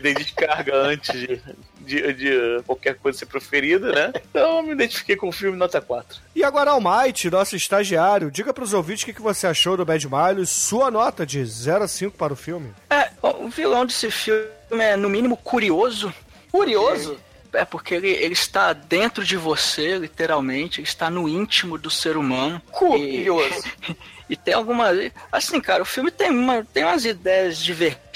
[0.00, 1.40] Dei descarga antes de,
[1.80, 4.12] de, de qualquer coisa ser proferida, né?
[4.30, 6.20] Então eu me identifiquei com o filme nota 4.
[6.34, 10.06] E agora, Almighty, nosso estagiário, diga pros ouvintes o que que você achou do Bad
[10.08, 12.72] Miles, sua nota de 0 a 5 para o filme.
[12.88, 16.12] É, o vilão desse filme é, no mínimo, curioso.
[16.50, 17.18] Curioso?
[17.52, 22.16] É, porque ele, ele está dentro de você, literalmente, ele está no íntimo do ser
[22.16, 22.62] humano.
[22.70, 23.64] Curioso.
[23.88, 23.96] E,
[24.34, 24.96] e tem algumas.
[25.32, 28.09] Assim, cara, o filme tem, uma, tem umas ideias divertidas,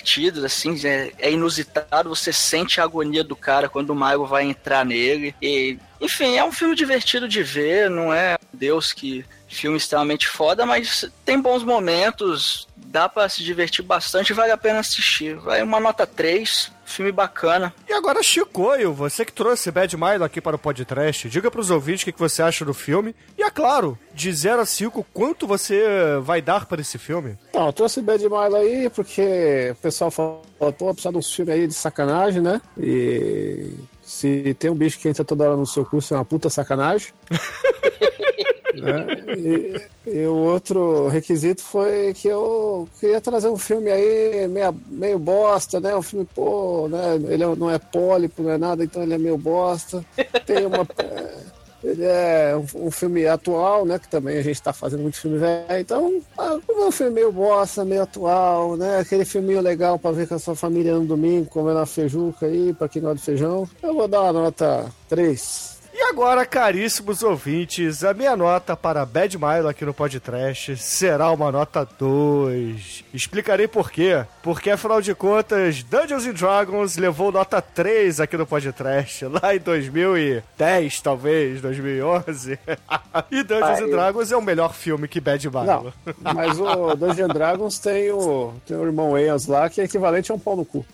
[0.44, 4.84] assim, é, é inusitado, você sente a agonia do cara quando o Mago vai entrar
[4.84, 5.34] nele.
[5.40, 10.66] E, enfim, é um filme divertido de ver, não é Deus que filme extremamente foda,
[10.66, 15.34] mas tem bons momentos, dá pra se divertir bastante, vale a pena assistir.
[15.34, 17.74] Vai uma nota 3, filme bacana.
[17.88, 22.02] E agora, Chicoio, você que trouxe Bad Mile aqui para o podcast, diga pros ouvintes
[22.02, 23.12] o que que você acha do filme.
[23.36, 25.82] E é claro, de 0 a 5, quanto você
[26.22, 27.36] vai dar para esse filme?
[27.48, 31.52] Então, eu trouxe Bad Mile aí porque o pessoal falou, pô, precisa de uns filmes
[31.52, 32.60] aí de sacanagem, né?
[32.78, 33.72] E
[34.02, 37.08] se tem um bicho que entra toda hora no seu curso, é uma puta sacanagem.
[38.80, 39.06] né?
[39.36, 39.80] E,
[40.10, 45.80] e o outro requisito foi que eu queria trazer um filme aí meio, meio bosta,
[45.80, 45.94] né?
[45.96, 47.14] Um filme, pô, né?
[47.28, 50.04] Ele não é pólipo, não é nada, então ele é meio bosta.
[50.46, 50.86] Tem uma.
[50.98, 51.34] é,
[51.82, 53.98] Ele é um, um filme atual, né?
[53.98, 55.80] Que também a gente tá fazendo muito filme velho.
[55.80, 58.98] Então, ah, um filme meio bosta, meio atual, né?
[58.98, 62.72] Aquele filminho legal pra ver com a sua família no domingo, comendo uma feijuca aí,
[62.72, 63.68] pra quem gosta de feijão.
[63.82, 65.73] Eu vou dar uma nota 3.
[66.10, 71.88] Agora, caríssimos ouvintes, a minha nota para Bad Mile aqui no podcast será uma nota
[71.98, 73.04] 2.
[73.12, 74.24] Explicarei por quê.
[74.42, 79.58] Porque, afinal de contas, Dungeons and Dragons levou nota 3 aqui no podcast, lá em
[79.58, 82.58] 2010, talvez, 2011.
[83.32, 85.66] e Dungeons Ah, and eu- Dragons é o melhor filme que Bad Mile.
[85.66, 85.92] Não,
[86.34, 90.34] mas o Dungeons Dragons tem o, tem o irmão Wayans lá, que é equivalente a
[90.34, 90.84] um pau no cu.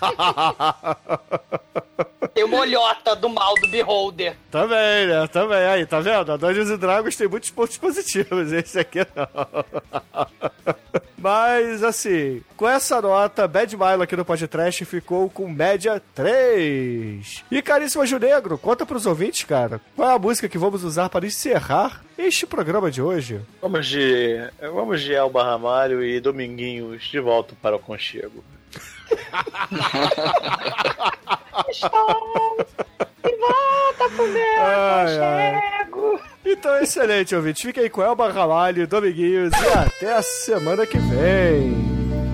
[2.34, 4.36] Tem uma olhota do mal do Beholder.
[4.50, 5.26] Também, né?
[5.26, 5.58] Também.
[5.58, 6.32] Aí, tá vendo?
[6.32, 8.52] A Dungeons and Dragons tem muitos pontos positivos.
[8.52, 10.28] Esse aqui não.
[11.18, 17.44] Mas, assim, com essa nota, Bad Milo aqui no podcast ficou com média 3.
[17.50, 21.08] E, caríssimo Anjo Negro, conta pros ouvintes, cara, qual é a música que vamos usar
[21.08, 23.40] para encerrar este programa de hoje?
[23.60, 24.48] Vamos de.
[24.60, 28.44] Vamos de Elba Ramalho e Dominguinhos de volta para o conchego.
[33.24, 35.56] E volta pro meu Ai, ai.
[35.82, 36.20] aconchego.
[36.44, 37.62] Então, excelente, ouvintes.
[37.62, 41.76] Fiquem aí com Elba Ramalho, Dominguinhos e até a semana que vem.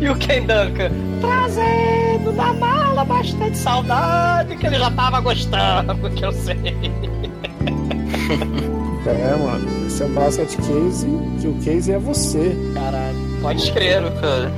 [0.00, 0.90] E o Ken Duncan?
[1.20, 6.56] Trazendo na mala bastante saudade que ele já tava gostando, que eu sei.
[9.06, 9.86] É, mano.
[9.86, 11.06] Esse é o Basket Case,
[11.38, 12.56] que o case é você.
[12.72, 14.50] Caralho, pode crer, cara.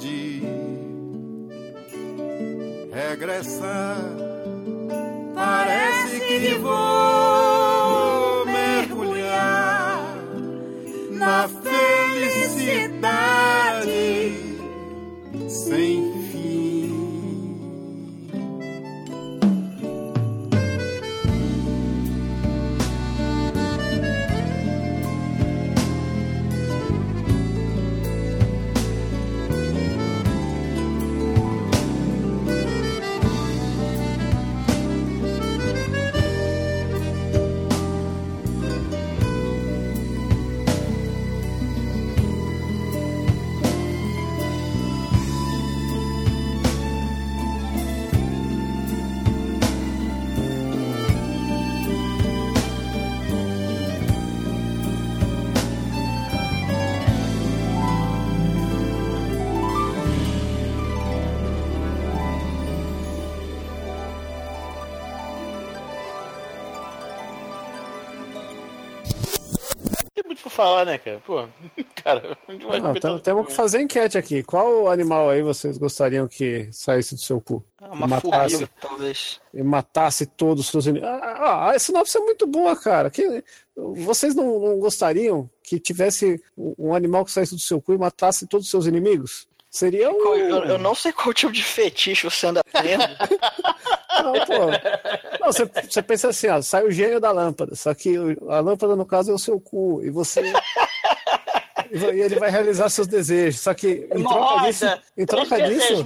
[0.00, 0.40] De
[70.60, 71.20] falar, né, cara?
[71.26, 71.46] Pô,
[72.04, 72.38] cara,
[72.82, 74.42] Não, tem- temos que fazer enquete aqui.
[74.42, 77.64] Qual animal aí vocês gostariam que saísse do seu cu?
[77.80, 79.40] Ah, Uma E matasse, formiga, talvez.
[79.54, 81.08] e matasse todos os seus inimigos.
[81.08, 83.10] Ah, ah, a sinopse é muito boa, cara.
[83.10, 83.42] Que,
[83.76, 88.46] vocês não, não gostariam que tivesse um animal que saísse do seu cu e matasse
[88.46, 89.48] todos os seus inimigos?
[89.70, 90.34] Seria um.
[90.34, 93.04] Eu, eu não sei qual tipo de fetiche você anda tendo.
[94.22, 95.38] Não, pô.
[95.40, 98.16] Não, você, você pensa assim, ó, sai o gênio da lâmpada, só que
[98.48, 100.42] a lâmpada, no caso, é o seu cu, e você.
[101.90, 103.60] e ele vai realizar seus desejos.
[103.60, 104.86] Só que em troca disso.
[105.16, 106.04] Em troca disso.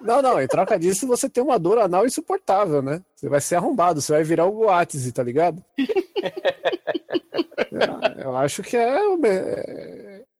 [0.00, 3.00] Não, não, em troca disso você tem uma dor anal insuportável, né?
[3.14, 5.62] Você vai ser arrombado, você vai virar o Goates, tá ligado?
[8.16, 9.28] Eu- acho que é, uma-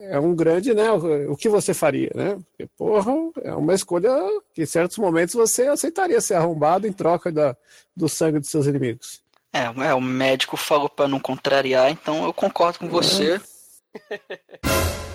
[0.00, 0.90] é- é um grande, né?
[0.92, 2.38] O, que você faria, né?
[2.50, 3.12] Porque, porra,
[3.42, 4.10] é uma escolha
[4.54, 7.56] que em certos momentos você aceitaria ser arrombado em troca da,
[7.96, 9.22] do sangue dos seus inimigos.
[9.52, 13.40] É, é, o médico falou pra não contrariar, então eu concordo com você.